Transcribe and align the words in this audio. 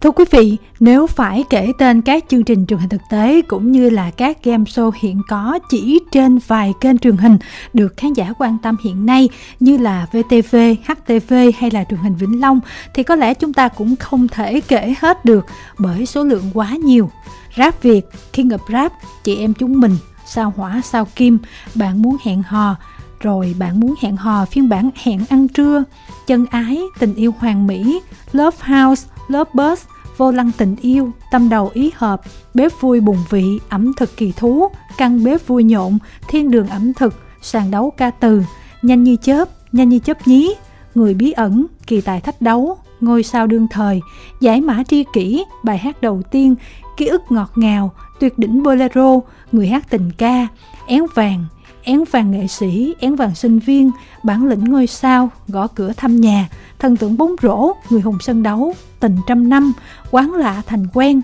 Thưa 0.00 0.10
quý 0.10 0.24
vị, 0.30 0.56
nếu 0.80 1.06
phải 1.06 1.44
kể 1.50 1.72
tên 1.78 2.02
các 2.02 2.24
chương 2.28 2.42
trình 2.42 2.66
truyền 2.66 2.78
hình 2.78 2.88
thực 2.88 3.00
tế 3.10 3.42
cũng 3.42 3.72
như 3.72 3.90
là 3.90 4.10
các 4.10 4.44
game 4.44 4.64
show 4.64 4.90
hiện 5.00 5.22
có 5.28 5.58
chỉ 5.70 5.98
trên 6.12 6.38
vài 6.46 6.74
kênh 6.80 6.98
truyền 6.98 7.16
hình 7.16 7.38
được 7.72 7.96
khán 7.96 8.12
giả 8.12 8.32
quan 8.38 8.58
tâm 8.62 8.76
hiện 8.84 9.06
nay 9.06 9.28
như 9.60 9.76
là 9.76 10.06
VTV, 10.12 10.56
HTV 10.84 11.34
hay 11.58 11.70
là 11.70 11.84
truyền 11.84 12.00
hình 12.00 12.14
Vĩnh 12.14 12.40
Long 12.40 12.60
thì 12.94 13.02
có 13.02 13.14
lẽ 13.14 13.34
chúng 13.34 13.52
ta 13.52 13.68
cũng 13.68 13.96
không 13.96 14.28
thể 14.28 14.60
kể 14.60 14.94
hết 15.00 15.24
được 15.24 15.46
bởi 15.78 16.06
số 16.06 16.24
lượng 16.24 16.50
quá 16.54 16.70
nhiều. 16.70 17.10
Rap 17.56 17.82
Việt, 17.82 18.06
King 18.32 18.48
of 18.48 18.72
Rap, 18.72 18.92
Chị 19.24 19.36
em 19.36 19.54
chúng 19.54 19.80
mình, 19.80 19.96
Sao 20.26 20.52
Hỏa, 20.56 20.80
Sao 20.84 21.04
Kim, 21.16 21.38
Bạn 21.74 22.02
muốn 22.02 22.16
hẹn 22.24 22.42
hò, 22.42 22.76
rồi 23.20 23.54
bạn 23.58 23.80
muốn 23.80 23.94
hẹn 24.00 24.16
hò 24.16 24.44
phiên 24.44 24.68
bản 24.68 24.90
hẹn 25.02 25.24
ăn 25.30 25.48
trưa, 25.48 25.84
chân 26.26 26.46
ái, 26.50 26.80
tình 26.98 27.14
yêu 27.14 27.34
hoàng 27.38 27.66
mỹ, 27.66 28.00
Love 28.32 28.56
House, 28.60 29.08
lớp 29.30 29.54
Bus, 29.54 29.84
vô 30.16 30.32
lăng 30.32 30.50
tình 30.58 30.76
yêu, 30.80 31.12
tâm 31.30 31.48
đầu 31.48 31.70
ý 31.74 31.90
hợp, 31.94 32.20
bếp 32.54 32.80
vui 32.80 33.00
bùng 33.00 33.24
vị, 33.30 33.60
ẩm 33.68 33.92
thực 33.96 34.16
kỳ 34.16 34.32
thú, 34.32 34.68
căn 34.98 35.24
bếp 35.24 35.46
vui 35.46 35.64
nhộn, 35.64 35.98
thiên 36.28 36.50
đường 36.50 36.68
ẩm 36.68 36.94
thực, 36.94 37.14
sàn 37.42 37.70
đấu 37.70 37.90
ca 37.96 38.10
từ, 38.10 38.42
nhanh 38.82 39.04
như 39.04 39.16
chớp, 39.16 39.48
nhanh 39.72 39.88
như 39.88 39.98
chớp 39.98 40.28
nhí, 40.28 40.54
người 40.94 41.14
bí 41.14 41.32
ẩn, 41.32 41.66
kỳ 41.86 42.00
tài 42.00 42.20
thách 42.20 42.42
đấu, 42.42 42.76
ngôi 43.00 43.22
sao 43.22 43.46
đương 43.46 43.66
thời, 43.70 44.00
giải 44.40 44.60
mã 44.60 44.82
tri 44.88 45.04
kỷ, 45.12 45.44
bài 45.64 45.78
hát 45.78 46.02
đầu 46.02 46.22
tiên, 46.30 46.54
ký 46.96 47.06
ức 47.06 47.22
ngọt 47.28 47.50
ngào, 47.56 47.92
tuyệt 48.20 48.38
đỉnh 48.38 48.62
bolero, 48.62 49.20
người 49.52 49.66
hát 49.66 49.90
tình 49.90 50.10
ca, 50.18 50.46
én 50.86 51.02
vàng, 51.14 51.44
én 51.82 52.04
vàng 52.10 52.30
nghệ 52.30 52.46
sĩ, 52.46 52.94
én 52.98 53.14
vàng 53.14 53.34
sinh 53.34 53.58
viên, 53.58 53.90
bản 54.22 54.46
lĩnh 54.46 54.64
ngôi 54.64 54.86
sao, 54.86 55.30
gõ 55.48 55.66
cửa 55.66 55.92
thăm 55.96 56.20
nhà, 56.20 56.48
thần 56.80 56.96
tượng 56.96 57.16
bóng 57.16 57.34
rổ, 57.42 57.72
người 57.90 58.00
hùng 58.00 58.18
sân 58.20 58.42
đấu, 58.42 58.74
tình 59.00 59.16
trăm 59.26 59.48
năm, 59.48 59.72
quán 60.10 60.34
lạ 60.34 60.62
thành 60.66 60.86
quen, 60.92 61.20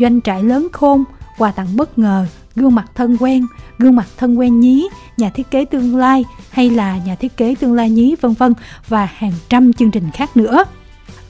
doanh 0.00 0.20
trại 0.20 0.42
lớn 0.42 0.68
khôn, 0.72 1.04
quà 1.38 1.52
tặng 1.52 1.76
bất 1.76 1.98
ngờ, 1.98 2.26
gương 2.56 2.74
mặt 2.74 2.90
thân 2.94 3.16
quen, 3.20 3.46
gương 3.78 3.96
mặt 3.96 4.06
thân 4.16 4.38
quen 4.38 4.60
nhí, 4.60 4.88
nhà 5.16 5.30
thiết 5.30 5.50
kế 5.50 5.64
tương 5.64 5.96
lai 5.96 6.24
hay 6.50 6.70
là 6.70 6.98
nhà 7.06 7.14
thiết 7.14 7.36
kế 7.36 7.54
tương 7.54 7.72
lai 7.72 7.90
nhí 7.90 8.14
vân 8.20 8.32
vân 8.32 8.54
và 8.88 9.08
hàng 9.14 9.32
trăm 9.48 9.72
chương 9.72 9.90
trình 9.90 10.10
khác 10.10 10.36
nữa. 10.36 10.64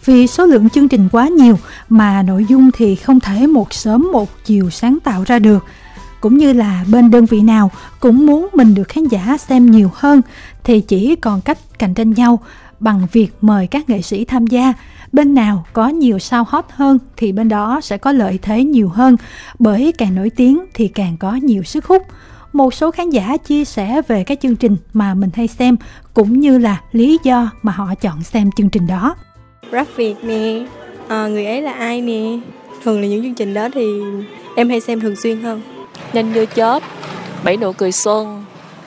Vì 0.05 0.27
số 0.27 0.47
lượng 0.47 0.71
chương 0.71 0.89
trình 0.89 1.09
quá 1.13 1.29
nhiều 1.29 1.59
mà 1.89 2.23
nội 2.23 2.47
dung 2.49 2.71
thì 2.77 2.95
không 2.95 3.21
thể 3.21 3.47
một 3.47 3.73
sớm 3.73 4.09
một 4.13 4.29
chiều 4.45 4.71
sáng 4.71 4.99
tạo 5.05 5.25
ra 5.27 5.39
được 5.39 5.65
cũng 6.25 6.39
như 6.39 6.53
là 6.53 6.85
bên 6.93 7.11
đơn 7.11 7.27
vị 7.27 7.41
nào 7.41 7.71
cũng 8.01 8.27
muốn 8.27 8.49
mình 8.53 8.75
được 8.75 8.89
khán 8.89 9.05
giả 9.05 9.37
xem 9.39 9.71
nhiều 9.71 9.91
hơn 9.95 10.23
thì 10.65 10.81
chỉ 10.81 11.17
còn 11.17 11.41
cách 11.41 11.59
cạnh 11.79 11.95
tranh 11.95 12.11
nhau 12.11 12.41
bằng 12.85 13.07
việc 13.13 13.29
mời 13.41 13.67
các 13.67 13.91
nghệ 13.91 14.03
sĩ 14.03 14.25
tham 14.25 14.47
gia. 14.47 14.73
Bên 15.13 15.35
nào 15.35 15.65
có 15.73 15.89
nhiều 15.89 16.19
sao 16.19 16.45
hot 16.49 16.65
hơn 16.71 16.99
thì 17.17 17.33
bên 17.33 17.49
đó 17.49 17.81
sẽ 17.83 17.99
có 17.99 18.13
lợi 18.13 18.39
thế 18.43 18.65
nhiều 18.65 18.89
hơn. 18.89 19.17
Bởi 19.59 19.93
càng 19.99 20.15
nổi 20.15 20.31
tiếng 20.31 20.65
thì 20.75 20.89
càng 20.89 21.17
có 21.17 21.35
nhiều 21.35 21.63
sức 21.63 21.85
hút. 21.85 22.03
Một 22.53 22.75
số 22.75 22.91
khán 22.91 23.11
giả 23.11 23.37
chia 23.37 23.65
sẻ 23.65 24.03
về 24.09 24.25
các 24.25 24.39
chương 24.43 24.57
trình 24.57 24.77
mà 24.93 25.15
mình 25.15 25.31
hay 25.35 25.49
xem 25.49 25.77
cũng 26.15 26.41
như 26.41 26.59
là 26.59 26.81
lý 26.93 27.19
do 27.23 27.51
mà 27.63 27.73
họ 27.73 27.95
chọn 27.95 28.23
xem 28.23 28.51
chương 28.57 28.71
trình 28.71 28.87
đó. 28.87 29.17
Rap 29.73 29.89
việt 29.97 30.15
nè 30.23 30.67
à, 31.09 31.29
người 31.29 31.47
ấy 31.47 31.63
là 31.63 31.73
ai 31.73 32.01
nè? 32.01 32.39
Thường 32.85 33.01
là 33.01 33.07
những 33.07 33.23
chương 33.23 33.35
trình 33.35 33.55
đó 33.55 33.69
thì 33.75 33.87
em 34.57 34.69
hay 34.69 34.81
xem 34.81 35.01
thường 35.01 35.17
xuyên 35.17 35.43
hơn. 35.43 35.63
Nhanh 36.13 36.33
như 36.33 36.47
chớp 36.47 36.83
bảy 37.45 37.57
nụ 37.57 37.73
cười 37.73 37.93
xuân 37.93 38.45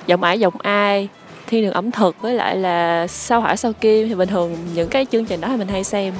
giọng 0.07 0.23
ải 0.23 0.39
giọng 0.39 0.53
ai 0.61 1.09
thiên 1.47 1.63
đường 1.63 1.73
ẩm 1.73 1.91
thực 1.91 2.21
với 2.21 2.33
lại 2.33 2.55
là 2.55 3.07
sao 3.07 3.41
hỏa 3.41 3.55
sao 3.55 3.73
kim 3.73 4.09
thì 4.09 4.15
bình 4.15 4.29
thường 4.29 4.57
những 4.73 4.89
cái 4.89 5.05
chương 5.11 5.25
trình 5.25 5.41
đó 5.41 5.47
thì 5.47 5.57
mình 5.57 5.67
hay 5.67 5.83
xem? 5.83 6.13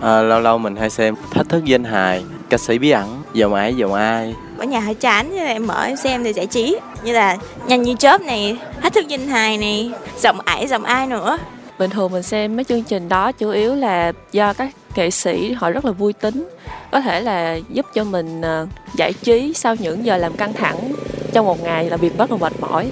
À, 0.00 0.22
lâu 0.22 0.40
lâu 0.40 0.58
mình 0.58 0.76
hay 0.76 0.90
xem 0.90 1.14
thách 1.30 1.48
thức 1.48 1.64
danh 1.64 1.84
hài 1.84 2.24
ca 2.48 2.58
sĩ 2.58 2.78
bí 2.78 2.90
ẩn 2.90 3.22
giọng 3.34 3.54
ải 3.54 3.74
giọng 3.74 3.94
ai. 3.94 4.34
Ở 4.58 4.64
nhà 4.64 4.80
hơi 4.80 4.94
chán 4.94 5.30
như 5.30 5.44
là 5.44 5.50
em 5.50 5.66
mở 5.66 5.82
em 5.82 5.96
xem 5.96 6.24
để 6.24 6.30
giải 6.30 6.46
trí. 6.46 6.78
Như 7.04 7.12
là 7.12 7.36
nhanh 7.66 7.82
như 7.82 7.94
chớp 7.98 8.20
này 8.20 8.56
thách 8.82 8.92
thức 8.94 9.08
danh 9.08 9.28
hài 9.28 9.58
này 9.58 9.90
giọng 10.20 10.40
ải 10.44 10.66
giọng 10.66 10.84
ai 10.84 11.06
nữa. 11.06 11.38
Bình 11.78 11.90
thường 11.90 12.12
mình 12.12 12.22
xem 12.22 12.56
mấy 12.56 12.64
chương 12.64 12.82
trình 12.82 13.08
đó 13.08 13.32
chủ 13.32 13.50
yếu 13.50 13.74
là 13.74 14.12
do 14.32 14.52
các 14.52 14.70
nghệ 14.96 15.10
sĩ 15.10 15.52
họ 15.52 15.70
rất 15.70 15.84
là 15.84 15.92
vui 15.92 16.12
tính. 16.12 16.48
Có 16.92 17.00
thể 17.00 17.20
là 17.20 17.58
giúp 17.68 17.86
cho 17.94 18.04
mình 18.04 18.40
ờ, 18.40 18.66
giải 18.94 19.12
trí 19.12 19.52
sau 19.54 19.74
những 19.74 20.04
giờ 20.04 20.16
làm 20.16 20.32
căng 20.32 20.52
thẳng 20.52 20.92
trong 21.32 21.46
một 21.46 21.62
ngày 21.62 21.90
là 21.90 21.96
việc 21.96 22.18
rất 22.18 22.30
là 22.30 22.36
mệt 22.36 22.52
mỏi 22.60 22.90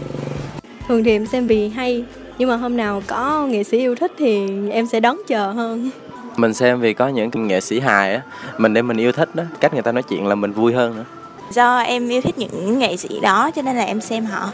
thường 0.88 1.04
thì 1.04 1.10
em 1.10 1.26
xem 1.26 1.46
vì 1.46 1.68
hay 1.68 2.04
nhưng 2.38 2.48
mà 2.48 2.56
hôm 2.56 2.76
nào 2.76 3.02
có 3.06 3.46
nghệ 3.46 3.64
sĩ 3.64 3.78
yêu 3.78 3.94
thích 3.94 4.12
thì 4.18 4.46
em 4.70 4.86
sẽ 4.86 5.00
đón 5.00 5.16
chờ 5.28 5.52
hơn. 5.52 5.90
Mình 6.36 6.54
xem 6.54 6.80
vì 6.80 6.94
có 6.94 7.08
những 7.08 7.30
nghệ 7.48 7.60
sĩ 7.60 7.80
hài 7.80 8.14
á 8.14 8.22
mình 8.58 8.74
để 8.74 8.82
mình 8.82 8.96
yêu 8.96 9.12
thích 9.12 9.34
đó 9.34 9.42
cách 9.60 9.72
người 9.72 9.82
ta 9.82 9.92
nói 9.92 10.02
chuyện 10.02 10.26
là 10.26 10.34
mình 10.34 10.52
vui 10.52 10.72
hơn 10.72 10.96
nữa. 10.96 11.04
Do 11.52 11.78
em 11.78 12.08
yêu 12.08 12.20
thích 12.20 12.38
những 12.38 12.78
nghệ 12.78 12.96
sĩ 12.96 13.20
đó 13.20 13.50
cho 13.50 13.62
nên 13.62 13.76
là 13.76 13.84
em 13.84 14.00
xem 14.00 14.24
họ. 14.24 14.50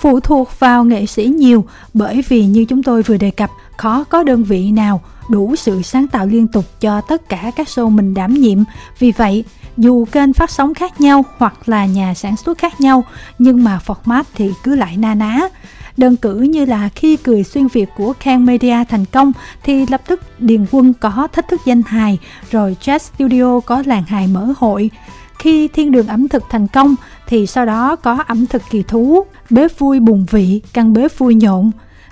Phụ 0.00 0.20
thuộc 0.20 0.60
vào 0.60 0.84
nghệ 0.84 1.06
sĩ 1.06 1.24
nhiều 1.24 1.64
bởi 1.94 2.24
vì 2.28 2.44
như 2.44 2.64
chúng 2.64 2.82
tôi 2.82 3.02
vừa 3.02 3.16
đề 3.16 3.30
cập 3.30 3.50
khó 3.76 4.04
có 4.08 4.22
đơn 4.22 4.44
vị 4.44 4.70
nào 4.70 5.00
đủ 5.30 5.56
sự 5.56 5.82
sáng 5.82 6.08
tạo 6.08 6.26
liên 6.26 6.48
tục 6.48 6.64
cho 6.80 7.00
tất 7.00 7.28
cả 7.28 7.50
các 7.56 7.66
show 7.66 7.90
mình 7.90 8.14
đảm 8.14 8.34
nhiệm. 8.34 8.58
Vì 8.98 9.12
vậy 9.12 9.44
dù 9.76 10.04
kênh 10.04 10.32
phát 10.32 10.50
sóng 10.50 10.74
khác 10.74 11.00
nhau 11.00 11.24
hoặc 11.38 11.68
là 11.68 11.86
nhà 11.86 12.14
sản 12.14 12.36
xuất 12.36 12.58
khác 12.58 12.80
nhau 12.80 13.04
nhưng 13.38 13.64
mà 13.64 13.80
format 13.86 14.22
thì 14.34 14.50
cứ 14.62 14.74
lại 14.74 14.96
na 14.96 15.14
ná 15.14 15.48
đơn 15.96 16.16
cử 16.16 16.40
như 16.40 16.64
là 16.64 16.88
khi 16.88 17.16
cười 17.16 17.44
xuyên 17.44 17.66
việt 17.66 17.88
của 17.96 18.12
Kang 18.24 18.46
Media 18.46 18.84
thành 18.88 19.04
công, 19.04 19.32
thì 19.62 19.86
lập 19.86 20.00
tức 20.06 20.20
Điền 20.38 20.66
Quân 20.70 20.92
có 21.00 21.28
thách 21.32 21.48
thức 21.48 21.60
danh 21.66 21.82
hài, 21.86 22.18
rồi 22.50 22.76
Jazz 22.80 22.98
Studio 22.98 23.60
có 23.60 23.82
làng 23.86 24.04
hài 24.04 24.26
mở 24.26 24.52
hội. 24.56 24.90
Khi 25.38 25.68
thiên 25.68 25.92
đường 25.92 26.06
ẩm 26.06 26.28
thực 26.28 26.44
thành 26.50 26.68
công, 26.68 26.94
thì 27.28 27.46
sau 27.46 27.66
đó 27.66 27.96
có 27.96 28.24
ẩm 28.26 28.46
thực 28.46 28.62
kỳ 28.70 28.82
thú 28.82 29.24
bếp 29.50 29.78
vui 29.78 30.00
bùng 30.00 30.26
vị, 30.30 30.62
căn 30.72 30.92
bếp 30.92 31.18
vui 31.18 31.34
nhộn. 31.34 31.70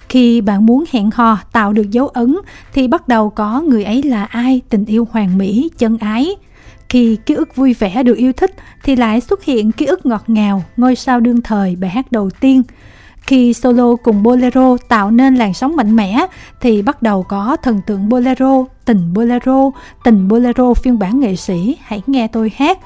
Khi 0.08 0.40
bạn 0.40 0.66
muốn 0.66 0.84
hẹn 0.90 1.10
hò, 1.10 1.38
tạo 1.52 1.72
được 1.72 1.90
dấu 1.90 2.08
ấn, 2.08 2.36
thì 2.72 2.88
bắt 2.88 3.08
đầu 3.08 3.30
có 3.30 3.60
người 3.60 3.84
ấy 3.84 4.02
là 4.02 4.24
ai, 4.24 4.60
tình 4.68 4.84
yêu 4.84 5.08
hoàn 5.10 5.38
mỹ, 5.38 5.70
chân 5.78 5.98
ái. 5.98 6.28
Khi 6.88 7.16
ký 7.26 7.34
ức 7.34 7.56
vui 7.56 7.74
vẻ 7.74 8.02
được 8.02 8.16
yêu 8.16 8.32
thích, 8.32 8.54
thì 8.82 8.96
lại 8.96 9.20
xuất 9.20 9.44
hiện 9.44 9.72
ký 9.72 9.86
ức 9.86 10.06
ngọt 10.06 10.24
ngào, 10.26 10.64
ngôi 10.76 10.96
sao 10.96 11.20
đương 11.20 11.42
thời 11.42 11.76
bài 11.76 11.90
hát 11.90 12.12
đầu 12.12 12.30
tiên 12.30 12.62
khi 13.26 13.54
solo 13.54 13.96
cùng 14.02 14.22
bolero 14.22 14.76
tạo 14.88 15.10
nên 15.10 15.34
làn 15.34 15.54
sóng 15.54 15.76
mạnh 15.76 15.96
mẽ 15.96 16.26
thì 16.60 16.82
bắt 16.82 17.02
đầu 17.02 17.22
có 17.22 17.56
thần 17.62 17.80
tượng 17.86 18.08
bolero 18.08 18.64
tình 18.84 19.12
bolero 19.12 19.70
tình 20.04 20.28
bolero 20.28 20.74
phiên 20.74 20.98
bản 20.98 21.20
nghệ 21.20 21.36
sĩ. 21.36 21.76
Hãy 21.82 22.02
nghe 22.06 22.28
tôi 22.28 22.52
hát. 22.56 22.78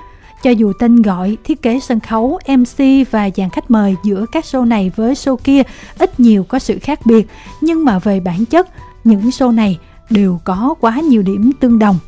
Cho 0.42 0.50
dù 0.50 0.72
tên 0.78 1.02
gọi, 1.02 1.36
thiết 1.44 1.62
kế 1.62 1.80
sân 1.80 2.00
khấu, 2.00 2.38
MC 2.48 3.10
và 3.10 3.30
dàn 3.36 3.50
khách 3.50 3.70
mời 3.70 3.96
giữa 4.04 4.26
các 4.32 4.44
show 4.44 4.64
này 4.64 4.92
với 4.96 5.14
show 5.14 5.36
kia 5.36 5.62
ít 5.98 6.20
nhiều 6.20 6.44
có 6.44 6.58
sự 6.58 6.78
khác 6.78 7.06
biệt, 7.06 7.26
nhưng 7.60 7.84
mà 7.84 7.98
về 7.98 8.20
bản 8.20 8.44
chất, 8.44 8.68
những 9.04 9.20
show 9.20 9.54
này 9.54 9.78
đều 10.10 10.40
có 10.44 10.74
quá 10.80 11.00
nhiều 11.00 11.22
điểm 11.22 11.50
tương 11.60 11.78
đồng. 11.78 11.98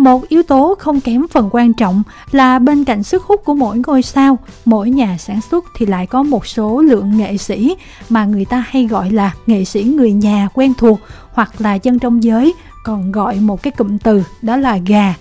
Một 0.00 0.28
yếu 0.28 0.42
tố 0.42 0.74
không 0.78 1.00
kém 1.00 1.26
phần 1.30 1.48
quan 1.52 1.72
trọng 1.72 2.02
là 2.30 2.58
bên 2.58 2.84
cạnh 2.84 3.02
sức 3.02 3.22
hút 3.22 3.44
của 3.44 3.54
mỗi 3.54 3.78
ngôi 3.86 4.02
sao, 4.02 4.38
mỗi 4.64 4.90
nhà 4.90 5.16
sản 5.18 5.40
xuất 5.50 5.64
thì 5.76 5.86
lại 5.86 6.06
có 6.06 6.22
một 6.22 6.46
số 6.46 6.80
lượng 6.82 7.16
nghệ 7.16 7.36
sĩ 7.36 7.76
mà 8.08 8.24
người 8.24 8.44
ta 8.44 8.64
hay 8.68 8.86
gọi 8.86 9.10
là 9.10 9.34
nghệ 9.46 9.64
sĩ 9.64 9.82
người 9.82 10.12
nhà 10.12 10.48
quen 10.54 10.72
thuộc 10.78 11.00
hoặc 11.32 11.60
là 11.60 11.74
dân 11.74 11.98
trong 11.98 12.22
giới 12.22 12.54
còn 12.84 13.12
gọi 13.12 13.40
một 13.40 13.62
cái 13.62 13.70
cụm 13.70 13.98
từ 13.98 14.24
đó 14.42 14.56
là 14.56 14.78
gà. 14.86 15.14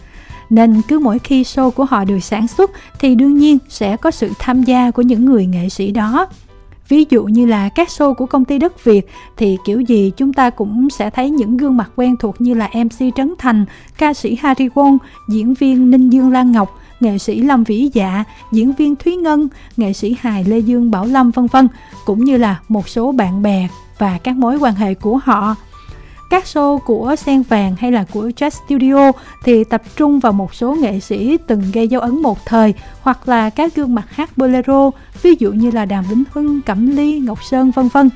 Nên 0.50 0.82
cứ 0.88 1.00
mỗi 1.00 1.20
khi 1.20 1.44
show 1.44 1.72
của 1.72 1.86
họ 1.86 2.06
được 2.06 2.20
sản 2.20 2.48
xuất 2.48 2.72
thì 3.00 3.16
đương 3.16 3.38
nhiên 3.38 3.58
sẽ 3.70 3.98
có 3.98 4.12
sự 4.12 4.32
tham 4.40 4.64
gia 4.64 4.92
của 4.92 5.02
những 5.02 5.26
người 5.26 5.46
nghệ 5.46 5.70
sĩ 5.70 5.92
đó 5.92 6.28
ví 6.90 7.06
dụ 7.10 7.24
như 7.24 7.46
là 7.46 7.70
các 7.70 7.88
show 7.88 8.14
của 8.14 8.26
công 8.26 8.46
ty 8.46 8.58
đất 8.58 8.84
việt, 8.84 9.08
thì 9.38 9.58
kiểu 9.66 9.82
gì 9.82 10.12
chúng 10.18 10.34
ta 10.34 10.50
cũng 10.50 10.90
sẽ 10.90 11.10
thấy 11.10 11.30
những 11.30 11.58
gương 11.58 11.78
mặt 11.78 11.92
quen 11.96 12.16
thuộc 12.20 12.42
như 12.42 12.54
là 12.54 12.70
mc 12.74 13.16
trấn 13.16 13.34
thành, 13.38 13.66
ca 13.98 14.14
sĩ 14.14 14.36
harry 14.42 14.68
won, 14.68 14.98
diễn 15.30 15.54
viên 15.54 15.92
ninh 15.92 16.10
dương 16.10 16.32
lan 16.32 16.52
ngọc, 16.52 16.80
nghệ 17.00 17.18
sĩ 17.18 17.40
lâm 17.40 17.64
vĩ 17.64 17.90
dạ 17.94 18.24
diễn 18.52 18.74
viên 18.74 18.96
thúy 18.96 19.16
ngân, 19.16 19.48
nghệ 19.78 19.94
sĩ 19.94 20.16
hài 20.20 20.44
lê 20.44 20.60
dương 20.60 20.92
bảo 20.92 21.06
lâm, 21.06 21.32
vân 21.32 21.48
vân, 21.48 21.68
cũng 22.06 22.24
như 22.24 22.38
là 22.38 22.60
một 22.68 22.90
số 22.90 23.12
bạn 23.12 23.42
bè 23.42 23.68
và 23.98 24.18
các 24.24 24.36
mối 24.36 24.58
quan 24.58 24.76
hệ 24.76 24.94
của 24.94 25.20
họ 25.24 25.56
các 26.30 26.44
show 26.44 26.80
của 26.80 27.16
Sen 27.16 27.42
Vàng 27.42 27.76
hay 27.80 27.92
là 27.92 28.06
của 28.14 28.32
Jazz 28.36 28.50
Studio 28.50 29.12
thì 29.44 29.64
tập 29.64 29.82
trung 29.96 30.20
vào 30.20 30.34
một 30.34 30.56
số 30.56 30.76
nghệ 30.76 31.00
sĩ 31.00 31.38
từng 31.48 31.64
gây 31.74 31.88
dấu 31.88 32.02
ấn 32.02 32.22
một 32.22 32.46
thời 32.46 32.74
hoặc 33.02 33.30
là 33.30 33.50
các 33.50 33.76
gương 33.76 33.96
mặt 33.96 34.06
hát 34.10 34.38
bolero, 34.38 34.92
ví 35.22 35.36
dụ 35.40 35.52
như 35.52 35.72
là 35.72 35.86
Đàm 35.86 36.06
Vĩnh 36.10 36.24
Hưng, 36.32 36.62
Cẩm 36.62 36.98
Ly, 36.98 37.20
Ngọc 37.20 37.44
Sơn 37.44 37.72
vân 37.72 37.88
vân. 37.88 38.10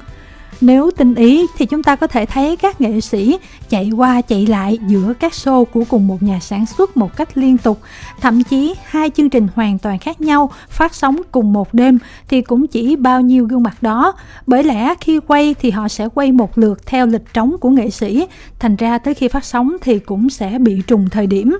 Nếu 0.61 0.91
tinh 0.97 1.15
ý 1.15 1.45
thì 1.57 1.65
chúng 1.65 1.83
ta 1.83 1.95
có 1.95 2.07
thể 2.07 2.25
thấy 2.25 2.55
các 2.55 2.81
nghệ 2.81 3.01
sĩ 3.01 3.37
chạy 3.69 3.91
qua 3.91 4.21
chạy 4.21 4.47
lại 4.47 4.79
giữa 4.87 5.13
các 5.19 5.31
show 5.31 5.65
của 5.65 5.83
cùng 5.89 6.07
một 6.07 6.23
nhà 6.23 6.39
sản 6.39 6.65
xuất 6.65 6.97
một 6.97 7.15
cách 7.15 7.37
liên 7.37 7.57
tục. 7.57 7.79
Thậm 8.21 8.43
chí 8.43 8.73
hai 8.85 9.09
chương 9.09 9.29
trình 9.29 9.47
hoàn 9.55 9.79
toàn 9.79 9.99
khác 9.99 10.21
nhau 10.21 10.51
phát 10.69 10.95
sóng 10.95 11.21
cùng 11.31 11.53
một 11.53 11.73
đêm 11.73 11.99
thì 12.27 12.41
cũng 12.41 12.67
chỉ 12.67 12.95
bao 12.95 13.21
nhiêu 13.21 13.45
gương 13.45 13.63
mặt 13.63 13.83
đó. 13.83 14.13
Bởi 14.47 14.63
lẽ 14.63 14.93
khi 15.01 15.19
quay 15.27 15.55
thì 15.61 15.71
họ 15.71 15.87
sẽ 15.87 16.07
quay 16.13 16.31
một 16.31 16.57
lượt 16.57 16.85
theo 16.85 17.07
lịch 17.07 17.33
trống 17.33 17.55
của 17.59 17.69
nghệ 17.69 17.89
sĩ, 17.89 18.27
thành 18.59 18.75
ra 18.75 18.97
tới 18.97 19.13
khi 19.13 19.27
phát 19.27 19.45
sóng 19.45 19.75
thì 19.81 19.99
cũng 19.99 20.29
sẽ 20.29 20.59
bị 20.59 20.81
trùng 20.87 21.09
thời 21.09 21.27
điểm. 21.27 21.57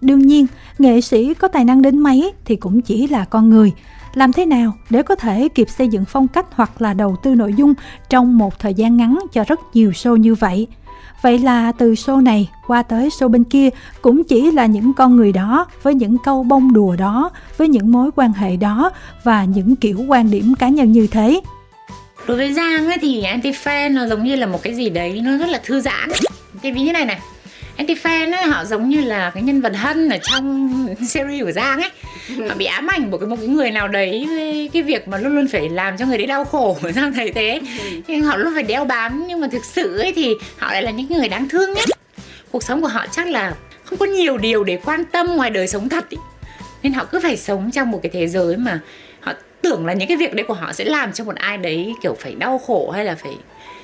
Đương 0.00 0.26
nhiên, 0.26 0.46
nghệ 0.78 1.00
sĩ 1.00 1.34
có 1.34 1.48
tài 1.48 1.64
năng 1.64 1.82
đến 1.82 1.98
mấy 1.98 2.32
thì 2.44 2.56
cũng 2.56 2.80
chỉ 2.80 3.06
là 3.06 3.24
con 3.24 3.50
người. 3.50 3.72
Làm 4.14 4.32
thế 4.32 4.46
nào 4.46 4.72
để 4.90 5.02
có 5.02 5.14
thể 5.14 5.48
kịp 5.54 5.70
xây 5.70 5.88
dựng 5.88 6.04
phong 6.04 6.28
cách 6.28 6.46
hoặc 6.50 6.82
là 6.82 6.94
đầu 6.94 7.16
tư 7.22 7.34
nội 7.34 7.54
dung 7.56 7.74
trong 8.08 8.38
một 8.38 8.58
thời 8.58 8.74
gian 8.74 8.96
ngắn 8.96 9.18
cho 9.32 9.44
rất 9.44 9.60
nhiều 9.74 9.90
show 9.90 10.16
như 10.16 10.34
vậy? 10.34 10.66
Vậy 11.22 11.38
là 11.38 11.72
từ 11.72 11.92
show 11.92 12.22
này 12.22 12.50
qua 12.66 12.82
tới 12.82 13.08
show 13.08 13.28
bên 13.28 13.44
kia 13.44 13.68
cũng 14.02 14.24
chỉ 14.24 14.50
là 14.50 14.66
những 14.66 14.92
con 14.94 15.16
người 15.16 15.32
đó 15.32 15.66
với 15.82 15.94
những 15.94 16.16
câu 16.24 16.42
bông 16.42 16.72
đùa 16.72 16.96
đó, 16.96 17.30
với 17.56 17.68
những 17.68 17.92
mối 17.92 18.10
quan 18.16 18.32
hệ 18.32 18.56
đó 18.56 18.90
và 19.24 19.44
những 19.44 19.76
kiểu 19.76 20.04
quan 20.08 20.30
điểm 20.30 20.54
cá 20.58 20.68
nhân 20.68 20.92
như 20.92 21.06
thế. 21.06 21.40
Đối 22.26 22.36
với 22.36 22.52
Giang 22.52 22.86
ấy 22.86 22.98
thì 23.00 23.22
anti-fan 23.22 23.94
nó 23.94 24.06
giống 24.06 24.24
như 24.24 24.36
là 24.36 24.46
một 24.46 24.62
cái 24.62 24.74
gì 24.74 24.90
đấy 24.90 25.20
nó 25.24 25.36
rất 25.36 25.48
là 25.48 25.60
thư 25.64 25.80
giãn. 25.80 26.08
Cái 26.62 26.72
ví 26.72 26.80
như 26.80 26.92
này 26.92 27.04
này, 27.04 27.20
anti-fan 27.82 28.32
ấy 28.32 28.44
họ 28.44 28.64
giống 28.64 28.88
như 28.88 29.00
là 29.00 29.30
cái 29.30 29.42
nhân 29.42 29.60
vật 29.60 29.72
hân 29.76 30.08
ở 30.08 30.18
trong 30.22 30.86
series 31.08 31.42
của 31.44 31.52
Giang 31.52 31.80
ấy. 31.80 31.90
Họ 32.48 32.54
bị 32.54 32.64
ám 32.64 32.86
ảnh 32.86 33.10
bởi 33.10 33.20
cái 33.20 33.28
một 33.28 33.36
cái 33.38 33.48
người 33.48 33.70
nào 33.70 33.88
đấy, 33.88 34.28
cái 34.72 34.82
việc 34.82 35.08
mà 35.08 35.18
luôn 35.18 35.34
luôn 35.34 35.48
phải 35.48 35.68
làm 35.68 35.96
cho 35.96 36.06
người 36.06 36.18
đấy 36.18 36.26
đau 36.26 36.44
khổ 36.44 36.76
Giang 36.94 37.12
thấy 37.12 37.32
thế. 37.32 37.60
Nhưng 38.06 38.22
họ 38.22 38.36
luôn 38.36 38.52
phải 38.54 38.62
đeo 38.62 38.84
bám, 38.84 39.24
nhưng 39.28 39.40
mà 39.40 39.48
thực 39.52 39.64
sự 39.64 39.98
ấy 39.98 40.12
thì 40.12 40.34
họ 40.58 40.72
lại 40.72 40.82
là 40.82 40.90
những 40.90 41.08
người 41.08 41.28
đáng 41.28 41.48
thương 41.48 41.72
nhất. 41.72 41.88
Cuộc 42.50 42.62
sống 42.62 42.82
của 42.82 42.88
họ 42.88 43.06
chắc 43.10 43.28
là 43.28 43.54
không 43.84 43.98
có 43.98 44.06
nhiều 44.06 44.38
điều 44.38 44.64
để 44.64 44.78
quan 44.84 45.04
tâm 45.04 45.36
ngoài 45.36 45.50
đời 45.50 45.68
sống 45.68 45.88
thật 45.88 46.08
ý. 46.08 46.18
nên 46.82 46.92
họ 46.92 47.04
cứ 47.04 47.20
phải 47.20 47.36
sống 47.36 47.70
trong 47.70 47.90
một 47.90 48.00
cái 48.02 48.10
thế 48.14 48.26
giới 48.26 48.56
mà 48.56 48.80
họ 49.20 49.32
tưởng 49.62 49.86
là 49.86 49.92
những 49.92 50.08
cái 50.08 50.16
việc 50.16 50.34
đấy 50.34 50.44
của 50.48 50.54
họ 50.54 50.72
sẽ 50.72 50.84
làm 50.84 51.12
cho 51.12 51.24
một 51.24 51.36
ai 51.36 51.58
đấy 51.58 51.94
kiểu 52.02 52.16
phải 52.20 52.34
đau 52.34 52.58
khổ 52.58 52.90
hay 52.90 53.04
là 53.04 53.14
phải 53.14 53.32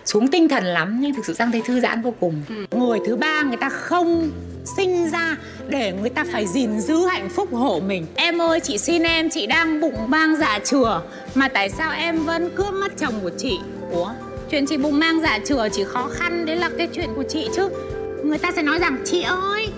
xuống 0.08 0.28
tinh 0.28 0.48
thần 0.48 0.64
lắm 0.64 0.98
nhưng 1.00 1.14
thực 1.14 1.26
sự 1.26 1.32
Giang 1.32 1.52
thấy 1.52 1.62
thư 1.64 1.80
giãn 1.80 2.02
vô 2.02 2.14
cùng. 2.20 2.42
Ừ. 2.48 2.78
người 2.78 2.98
thứ 3.06 3.16
ba 3.16 3.42
người 3.42 3.56
ta 3.56 3.68
không 3.68 4.30
sinh 4.76 5.10
ra 5.10 5.36
để 5.68 5.92
người 6.00 6.10
ta 6.10 6.24
phải 6.32 6.46
gìn 6.46 6.80
giữ 6.80 7.06
hạnh 7.06 7.28
phúc 7.28 7.48
hộ 7.52 7.80
mình. 7.80 8.06
Em 8.14 8.42
ơi 8.42 8.60
chị 8.60 8.78
xin 8.78 9.02
em 9.02 9.30
chị 9.30 9.46
đang 9.46 9.80
bụng 9.80 9.94
mang 10.10 10.36
dạ 10.36 10.58
chừa. 10.64 11.02
Mà 11.34 11.48
tại 11.48 11.70
sao 11.70 11.92
em 11.92 12.24
vẫn 12.24 12.50
cướp 12.56 12.74
mất 12.74 12.92
chồng 12.98 13.14
của 13.22 13.30
chị? 13.38 13.58
Ủa? 13.92 14.10
Chuyện 14.50 14.66
chị 14.66 14.76
bụng 14.76 14.98
mang 14.98 15.20
dạ 15.20 15.38
chừa 15.46 15.68
chỉ 15.72 15.84
khó 15.84 16.08
khăn 16.12 16.46
đấy 16.46 16.56
là 16.56 16.70
cái 16.78 16.88
chuyện 16.92 17.08
của 17.16 17.24
chị 17.28 17.48
chứ. 17.56 17.68
Người 18.24 18.38
ta 18.38 18.52
sẽ 18.56 18.62
nói 18.62 18.78
rằng 18.78 18.96
chị 19.04 19.22
ơi 19.22 19.68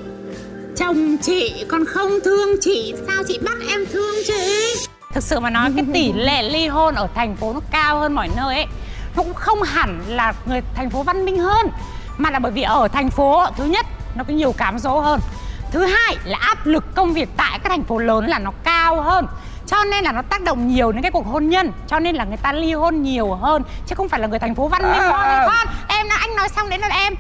chồng 0.76 1.17
chị 1.23 1.65
còn 1.69 1.85
không 1.85 2.11
thương 2.25 2.49
chị 2.61 2.94
sao 3.06 3.23
chị 3.29 3.38
bắt 3.43 3.59
em 3.71 3.87
thương 3.93 4.15
chị? 4.26 4.75
Thực 5.15 5.23
sự 5.23 5.41
mà 5.41 5.50
nói 5.50 5.71
cái 5.76 5.85
tỷ 5.94 6.12
lệ 6.12 6.43
ly 6.43 6.67
hôn 6.67 6.94
ở 6.94 7.09
thành 7.15 7.37
phố 7.37 7.53
nó 7.53 7.61
cao 7.73 7.99
hơn 7.99 8.12
mọi 8.12 8.29
nơi 8.37 8.55
ấy 8.55 8.67
cũng 9.17 9.35
không 9.35 9.62
hẳn 9.62 10.03
là 10.09 10.33
người 10.47 10.61
thành 10.75 10.91
phố 10.91 11.03
văn 11.03 11.25
minh 11.25 11.39
hơn 11.39 11.67
mà 12.19 12.31
là 12.31 12.39
bởi 12.39 12.53
vì 12.53 12.62
ở 12.62 12.89
thành 12.89 13.11
phố 13.11 13.47
thứ 13.57 13.65
nhất 13.65 13.87
nó 14.15 14.25
có 14.25 14.35
nhiều 14.35 14.53
cám 14.53 14.79
dỗ 14.79 15.01
hơn. 15.01 15.21
Thứ 15.71 15.85
hai 15.85 16.17
là 16.25 16.39
áp 16.41 16.67
lực 16.67 16.95
công 16.95 17.12
việc 17.12 17.29
tại 17.37 17.59
các 17.59 17.69
thành 17.69 17.85
phố 17.85 17.99
lớn 17.99 18.27
là 18.27 18.39
nó 18.39 18.53
cao 18.65 19.03
hơn 19.03 19.27
cho 19.67 19.85
nên 19.85 20.05
là 20.05 20.12
nó 20.12 20.23
tác 20.23 20.43
động 20.43 20.69
nhiều 20.69 20.93
đến 20.93 21.03
cái 21.03 21.11
cuộc 21.11 21.27
hôn 21.27 21.49
nhân 21.49 21.73
cho 21.87 21.99
nên 21.99 22.17
là 22.17 22.25
người 22.25 22.37
ta 22.37 22.53
ly 22.53 22.73
hôn 22.73 23.03
nhiều 23.03 23.35
hơn 23.35 23.62
chứ 23.87 23.95
không 23.95 24.09
phải 24.09 24.21
là 24.21 24.27
người 24.27 24.39
thành 24.39 24.55
phố 24.55 24.69
văn 24.69 24.83
minh 24.83 25.01
à. 25.01 25.47
con 25.47 25.75
em 25.89 26.09
là 26.09 26.17
anh 26.17 26.37
nói 26.37 26.49
xong 26.49 26.69
đến 26.69 26.81
là 26.81 26.89
em. 26.89 27.15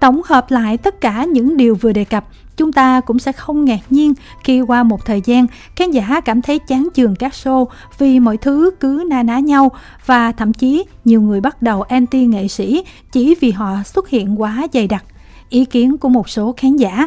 Tổng 0.00 0.20
hợp 0.28 0.50
lại 0.50 0.76
tất 0.76 1.00
cả 1.00 1.24
những 1.24 1.56
điều 1.56 1.74
vừa 1.74 1.92
đề 1.92 2.04
cập 2.04 2.24
chúng 2.56 2.72
ta 2.72 3.00
cũng 3.00 3.18
sẽ 3.18 3.32
không 3.32 3.64
ngạc 3.64 3.80
nhiên 3.90 4.12
khi 4.44 4.60
qua 4.60 4.82
một 4.82 5.04
thời 5.06 5.20
gian 5.24 5.46
khán 5.76 5.90
giả 5.90 6.20
cảm 6.24 6.42
thấy 6.42 6.58
chán 6.58 6.88
chường 6.94 7.14
các 7.18 7.32
show 7.32 7.66
vì 7.98 8.20
mọi 8.20 8.36
thứ 8.36 8.70
cứ 8.80 9.04
na 9.10 9.22
ná 9.22 9.38
nhau 9.38 9.70
và 10.06 10.32
thậm 10.32 10.52
chí 10.52 10.84
nhiều 11.04 11.20
người 11.20 11.40
bắt 11.40 11.62
đầu 11.62 11.82
anti 11.82 12.26
nghệ 12.26 12.48
sĩ 12.48 12.84
chỉ 13.12 13.34
vì 13.40 13.50
họ 13.50 13.76
xuất 13.84 14.08
hiện 14.08 14.40
quá 14.40 14.66
dày 14.72 14.86
đặc. 14.86 15.04
Ý 15.48 15.64
kiến 15.64 15.96
của 15.98 16.08
một 16.08 16.28
số 16.28 16.54
khán 16.56 16.76
giả. 16.76 17.06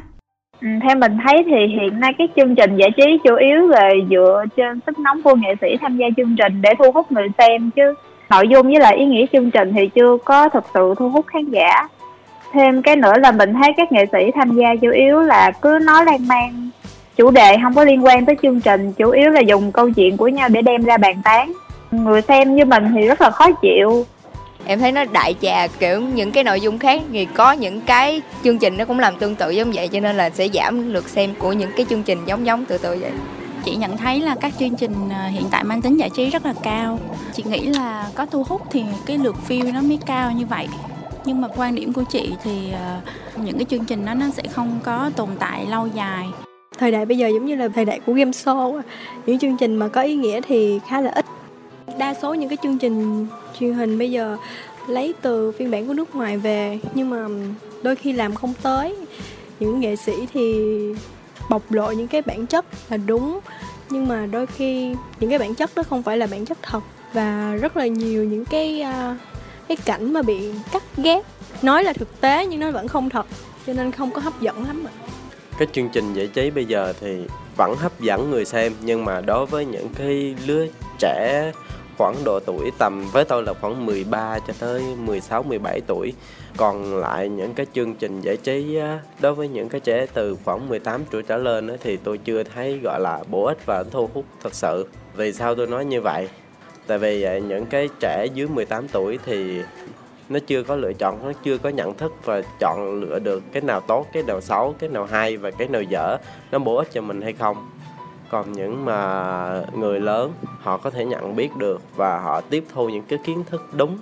Ừ, 0.62 0.68
theo 0.84 0.96
mình 0.96 1.18
thấy 1.26 1.44
thì 1.46 1.76
hiện 1.82 2.00
nay 2.00 2.12
cái 2.18 2.28
chương 2.36 2.56
trình 2.56 2.78
giải 2.78 2.90
trí 2.98 3.04
chủ 3.24 3.36
yếu 3.36 3.68
là 3.68 3.90
dựa 4.10 4.44
trên 4.58 4.80
sức 4.86 5.00
nóng 5.00 5.22
của 5.24 5.36
nghệ 5.36 5.56
sĩ 5.62 5.68
tham 5.82 5.98
gia 5.98 6.06
chương 6.18 6.36
trình 6.38 6.62
để 6.62 6.70
thu 6.80 6.92
hút 6.94 7.12
người 7.12 7.28
xem 7.38 7.72
chứ. 7.76 7.94
Nội 8.30 8.48
dung 8.48 8.68
với 8.68 8.80
lại 8.80 8.96
ý 8.98 9.06
nghĩa 9.06 9.26
chương 9.34 9.52
trình 9.52 9.74
thì 9.76 9.90
chưa 9.96 10.18
có 10.26 10.50
thực 10.50 10.64
sự 10.74 10.94
thu 10.98 11.10
hút 11.10 11.26
khán 11.28 11.50
giả 11.50 11.88
thêm 12.54 12.82
cái 12.82 12.96
nữa 12.96 13.14
là 13.18 13.32
mình 13.32 13.54
thấy 13.54 13.74
các 13.78 13.92
nghệ 13.92 14.06
sĩ 14.12 14.32
tham 14.36 14.56
gia 14.56 14.76
chủ 14.82 14.90
yếu 14.90 15.20
là 15.20 15.52
cứ 15.52 15.80
nói 15.82 16.06
lan 16.06 16.28
man. 16.28 16.70
Chủ 17.16 17.32
đề 17.32 17.58
không 17.64 17.74
có 17.74 17.84
liên 17.84 18.06
quan 18.06 18.26
tới 18.26 18.36
chương 18.42 18.62
trình 18.62 18.94
chủ 18.94 19.10
yếu 19.10 19.30
là 19.30 19.42
dùng 19.42 19.72
câu 19.72 19.92
chuyện 19.92 20.18
của 20.18 20.28
nhau 20.28 20.50
để 20.50 20.62
đem 20.62 20.84
ra 20.84 20.98
bàn 20.98 21.22
tán. 21.24 21.54
Người 21.92 22.22
xem 22.22 22.56
như 22.56 22.66
mình 22.66 22.84
thì 22.96 23.08
rất 23.08 23.22
là 23.22 23.30
khó 23.30 23.52
chịu. 23.52 24.06
Em 24.66 24.80
thấy 24.80 24.92
nó 24.92 25.06
đại 25.12 25.36
trà 25.42 25.68
kiểu 25.80 26.02
những 26.02 26.32
cái 26.32 26.44
nội 26.44 26.62
dung 26.62 26.80
khác 26.80 27.02
thì 27.12 27.26
có 27.26 27.52
những 27.52 27.82
cái 27.82 28.22
chương 28.44 28.58
trình 28.58 28.78
nó 28.78 28.86
cũng 28.86 29.00
làm 29.00 29.18
tương 29.20 29.36
tự 29.36 29.50
giống 29.50 29.72
vậy 29.72 29.88
cho 29.88 30.00
nên 30.00 30.18
là 30.18 30.30
sẽ 30.30 30.48
giảm 30.48 30.94
lượt 30.94 31.10
xem 31.10 31.30
của 31.40 31.54
những 31.54 31.72
cái 31.78 31.86
chương 31.90 32.04
trình 32.04 32.18
giống 32.26 32.46
giống 32.46 32.66
tự 32.66 32.78
tự 32.78 32.98
vậy. 33.02 33.12
Chị 33.64 33.76
nhận 33.76 33.98
thấy 33.98 34.22
là 34.22 34.36
các 34.42 34.54
chương 34.60 34.76
trình 34.76 34.94
à, 35.10 35.30
hiện 35.32 35.44
tại 35.52 35.64
mang 35.64 35.82
tính 35.82 35.98
giải 35.98 36.10
trí 36.10 36.30
rất 36.30 36.46
là 36.46 36.54
cao. 36.64 37.00
Chị 37.34 37.44
nghĩ 37.46 37.60
là 37.60 38.06
có 38.16 38.26
thu 38.26 38.46
hút 38.50 38.62
thì 38.72 38.84
cái 39.06 39.18
lượt 39.18 39.36
view 39.48 39.74
nó 39.74 39.82
mới 39.82 40.00
cao 40.06 40.32
như 40.32 40.46
vậy 40.46 40.68
nhưng 41.28 41.42
mà 41.42 41.48
quan 41.56 41.76
điểm 41.76 41.94
của 41.94 42.04
chị 42.04 42.34
thì 42.44 42.72
uh, 42.74 43.44
những 43.44 43.58
cái 43.58 43.66
chương 43.70 43.86
trình 43.86 44.06
đó 44.06 44.14
nó 44.14 44.30
sẽ 44.30 44.44
không 44.52 44.80
có 44.84 45.12
tồn 45.16 45.30
tại 45.40 45.66
lâu 45.66 45.88
dài. 45.88 46.28
Thời 46.78 46.92
đại 46.92 47.06
bây 47.06 47.18
giờ 47.18 47.28
giống 47.28 47.46
như 47.46 47.56
là 47.56 47.68
thời 47.68 47.86
đại 47.86 48.00
của 48.06 48.14
game 48.14 48.32
show 48.32 48.82
những 49.26 49.40
chương 49.40 49.58
trình 49.58 49.76
mà 49.76 49.88
có 49.88 50.02
ý 50.02 50.16
nghĩa 50.16 50.42
thì 50.42 50.80
khá 50.90 51.02
là 51.02 51.12
ít. 51.12 51.26
Đa 51.98 52.14
số 52.14 52.34
những 52.34 52.50
cái 52.50 52.58
chương 52.64 52.78
trình 52.78 53.28
truyền 53.60 53.74
hình 53.74 54.00
bây 54.00 54.12
giờ 54.12 54.38
lấy 54.88 55.14
từ 55.22 55.52
phiên 55.52 55.72
bản 55.72 55.88
của 55.88 55.94
nước 55.94 56.16
ngoài 56.16 56.38
về 56.38 56.80
nhưng 56.94 57.10
mà 57.10 57.28
đôi 57.84 57.96
khi 57.96 58.14
làm 58.14 58.36
không 58.36 58.54
tới. 58.62 58.96
Những 59.60 59.80
nghệ 59.80 59.96
sĩ 59.96 60.14
thì 60.34 60.64
bộc 61.50 61.72
lộ 61.72 61.92
những 61.92 62.08
cái 62.08 62.22
bản 62.22 62.46
chất 62.46 62.66
là 62.90 62.98
đúng 62.98 63.40
nhưng 63.90 64.08
mà 64.08 64.26
đôi 64.26 64.48
khi 64.48 64.96
những 65.20 65.30
cái 65.30 65.40
bản 65.40 65.56
chất 65.56 65.72
đó 65.76 65.84
không 65.84 66.04
phải 66.04 66.18
là 66.18 66.28
bản 66.32 66.46
chất 66.46 66.58
thật. 66.62 66.84
Và 67.14 67.56
rất 67.62 67.78
là 67.78 67.88
nhiều 67.88 68.24
những 68.24 68.46
cái 68.46 68.84
uh, 69.12 69.18
cái 69.68 69.78
cảnh 69.86 70.14
mà 70.14 70.22
bị 70.22 70.52
cắt 70.72 70.84
ghép 70.98 71.24
nói 71.62 71.84
là 71.84 71.94
thực 71.94 72.22
tế 72.22 72.46
nhưng 72.46 72.60
nó 72.60 72.72
vẫn 72.72 72.88
không 72.88 73.10
thật, 73.10 73.26
cho 73.68 73.74
nên 73.74 73.92
không 73.92 74.12
có 74.12 74.22
hấp 74.22 74.42
dẫn 74.42 74.68
lắm 74.68 74.88
ạ 74.88 74.94
cái 75.58 75.68
chương 75.72 75.90
trình 75.90 76.14
giải 76.14 76.28
trí 76.28 76.50
bây 76.52 76.66
giờ 76.66 76.94
thì 77.02 77.26
vẫn 77.58 77.76
hấp 77.78 78.00
dẫn 78.00 78.32
người 78.32 78.46
xem, 78.46 78.74
nhưng 78.82 79.06
mà 79.06 79.22
đối 79.22 79.46
với 79.46 79.66
những 79.66 79.90
cái 79.98 80.36
lứa 80.46 80.66
trẻ 81.00 81.52
khoảng 81.98 82.16
độ 82.24 82.40
tuổi 82.40 82.72
tầm, 82.78 83.10
với 83.12 83.26
tôi 83.26 83.44
là 83.44 83.54
khoảng 83.62 83.86
13 83.86 84.40
cho 84.48 84.54
tới 84.60 84.82
16 84.98 85.44
17 85.44 85.82
tuổi. 85.88 86.14
Còn 86.58 86.98
lại 86.98 87.30
những 87.30 87.54
cái 87.54 87.66
chương 87.74 87.96
trình 87.96 88.22
giải 88.22 88.38
trí 88.38 88.80
đối 89.20 89.36
với 89.36 89.48
những 89.48 89.70
cái 89.70 89.82
trẻ 89.82 90.06
từ 90.14 90.38
khoảng 90.46 90.70
18 90.70 91.02
tuổi 91.12 91.24
trở 91.24 91.38
lên 91.38 91.70
thì 91.84 91.98
tôi 91.98 92.18
chưa 92.18 92.44
thấy 92.44 92.80
gọi 92.84 93.00
là 93.00 93.24
bổ 93.30 93.46
ích 93.46 93.66
và 93.66 93.84
thu 93.92 94.10
hút 94.14 94.26
thật 94.44 94.54
sự. 94.54 94.88
Vì 95.16 95.34
sao 95.34 95.56
tôi 95.56 95.68
nói 95.68 95.86
như 95.86 96.02
vậy? 96.02 96.30
Tại 96.88 96.98
vì 96.98 97.24
à, 97.24 97.38
những 97.38 97.66
cái 97.66 97.90
trẻ 98.00 98.26
dưới 98.34 98.48
18 98.48 98.88
tuổi 98.88 99.20
thì 99.26 99.62
nó 100.30 100.40
chưa 100.48 100.64
có 100.64 100.76
lựa 100.76 100.94
chọn, 100.94 101.26
nó 101.26 101.32
chưa 101.44 101.58
có 101.58 101.70
nhận 101.70 101.94
thức 101.94 102.14
và 102.26 102.42
chọn 102.60 103.02
lựa 103.02 103.20
được 103.20 103.44
cái 103.52 103.62
nào 103.62 103.82
tốt, 103.82 104.08
cái 104.14 104.24
nào 104.24 104.42
xấu, 104.42 104.76
cái 104.80 104.90
nào 104.90 105.06
hay 105.06 105.38
và 105.38 105.52
cái 105.52 105.68
nào 105.68 105.82
dở 105.82 106.18
nó 106.52 106.60
bổ 106.60 106.76
ích 106.76 106.88
cho 106.94 107.02
mình 107.02 107.22
hay 107.22 107.34
không. 107.34 107.70
Còn 108.30 108.52
những 108.52 108.86
mà 108.86 109.64
người 109.76 110.00
lớn 110.00 110.34
họ 110.60 110.78
có 110.78 110.90
thể 110.90 111.06
nhận 111.06 111.36
biết 111.36 111.56
được 111.56 111.82
và 111.96 112.20
họ 112.20 112.42
tiếp 112.42 112.64
thu 112.74 112.90
những 112.90 113.04
cái 113.04 113.20
kiến 113.26 113.44
thức 113.50 113.62
đúng. 113.74 113.98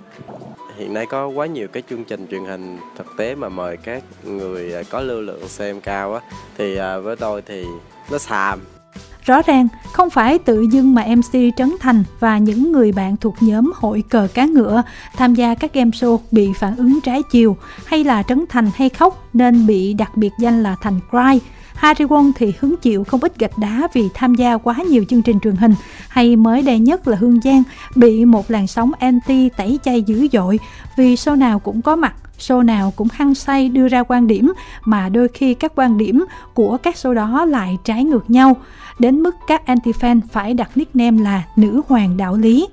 Hiện 0.76 0.94
nay 0.94 1.06
có 1.06 1.26
quá 1.26 1.46
nhiều 1.46 1.68
cái 1.68 1.82
chương 1.90 2.04
trình 2.04 2.26
truyền 2.30 2.44
hình 2.44 2.78
thực 2.96 3.06
tế 3.16 3.34
mà 3.34 3.48
mời 3.48 3.76
các 3.76 4.02
người 4.24 4.74
à, 4.74 4.82
có 4.90 5.00
lưu 5.00 5.20
lượng 5.20 5.48
xem 5.48 5.80
cao 5.80 6.14
á. 6.14 6.20
Thì 6.58 6.76
à, 6.76 6.98
với 6.98 7.16
tôi 7.16 7.42
thì 7.42 7.64
nó 8.10 8.18
xàm. 8.18 8.75
Rõ 9.26 9.42
ràng, 9.42 9.68
không 9.92 10.10
phải 10.10 10.38
tự 10.38 10.62
dưng 10.72 10.94
mà 10.94 11.06
MC 11.16 11.38
Trấn 11.56 11.74
Thành 11.80 12.04
và 12.20 12.38
những 12.38 12.72
người 12.72 12.92
bạn 12.92 13.16
thuộc 13.16 13.34
nhóm 13.40 13.72
hội 13.74 14.02
cờ 14.08 14.28
cá 14.34 14.46
ngựa 14.46 14.82
tham 15.16 15.34
gia 15.34 15.54
các 15.54 15.74
game 15.74 15.90
show 15.90 16.18
bị 16.30 16.52
phản 16.52 16.76
ứng 16.76 17.00
trái 17.00 17.22
chiều 17.22 17.56
hay 17.86 18.04
là 18.04 18.22
Trấn 18.22 18.44
Thành 18.48 18.70
hay 18.74 18.88
khóc 18.88 19.28
nên 19.32 19.66
bị 19.66 19.94
đặc 19.94 20.16
biệt 20.16 20.32
danh 20.40 20.62
là 20.62 20.76
Thành 20.80 21.00
Cry. 21.10 21.40
Harry 21.74 22.04
Won 22.04 22.32
thì 22.36 22.52
hứng 22.60 22.76
chịu 22.76 23.04
không 23.04 23.20
ít 23.20 23.38
gạch 23.38 23.58
đá 23.58 23.88
vì 23.92 24.08
tham 24.14 24.34
gia 24.34 24.56
quá 24.56 24.76
nhiều 24.90 25.04
chương 25.08 25.22
trình 25.22 25.40
truyền 25.40 25.56
hình 25.56 25.74
hay 26.08 26.36
mới 26.36 26.62
đây 26.62 26.78
nhất 26.78 27.08
là 27.08 27.16
Hương 27.16 27.40
Giang 27.40 27.62
bị 27.94 28.24
một 28.24 28.50
làn 28.50 28.66
sóng 28.66 28.92
anti 28.98 29.48
tẩy 29.48 29.78
chay 29.84 30.02
dữ 30.02 30.28
dội 30.32 30.58
vì 30.96 31.14
show 31.14 31.38
nào 31.38 31.58
cũng 31.58 31.82
có 31.82 31.96
mặt 31.96 32.14
show 32.38 32.62
nào 32.62 32.92
cũng 32.96 33.08
hăng 33.12 33.34
say 33.34 33.68
đưa 33.68 33.88
ra 33.88 34.02
quan 34.02 34.26
điểm 34.26 34.52
mà 34.84 35.08
đôi 35.08 35.28
khi 35.28 35.54
các 35.54 35.72
quan 35.76 35.98
điểm 35.98 36.24
của 36.54 36.76
các 36.76 36.94
show 36.94 37.14
đó 37.14 37.44
lại 37.44 37.78
trái 37.84 38.04
ngược 38.04 38.30
nhau 38.30 38.56
đến 38.98 39.22
mức 39.22 39.34
các 39.46 39.62
anti-fan 39.66 40.20
phải 40.32 40.54
đặt 40.54 40.70
nickname 40.74 41.24
là 41.24 41.42
nữ 41.56 41.82
hoàng 41.88 42.16
đạo 42.16 42.36
lý 42.36 42.68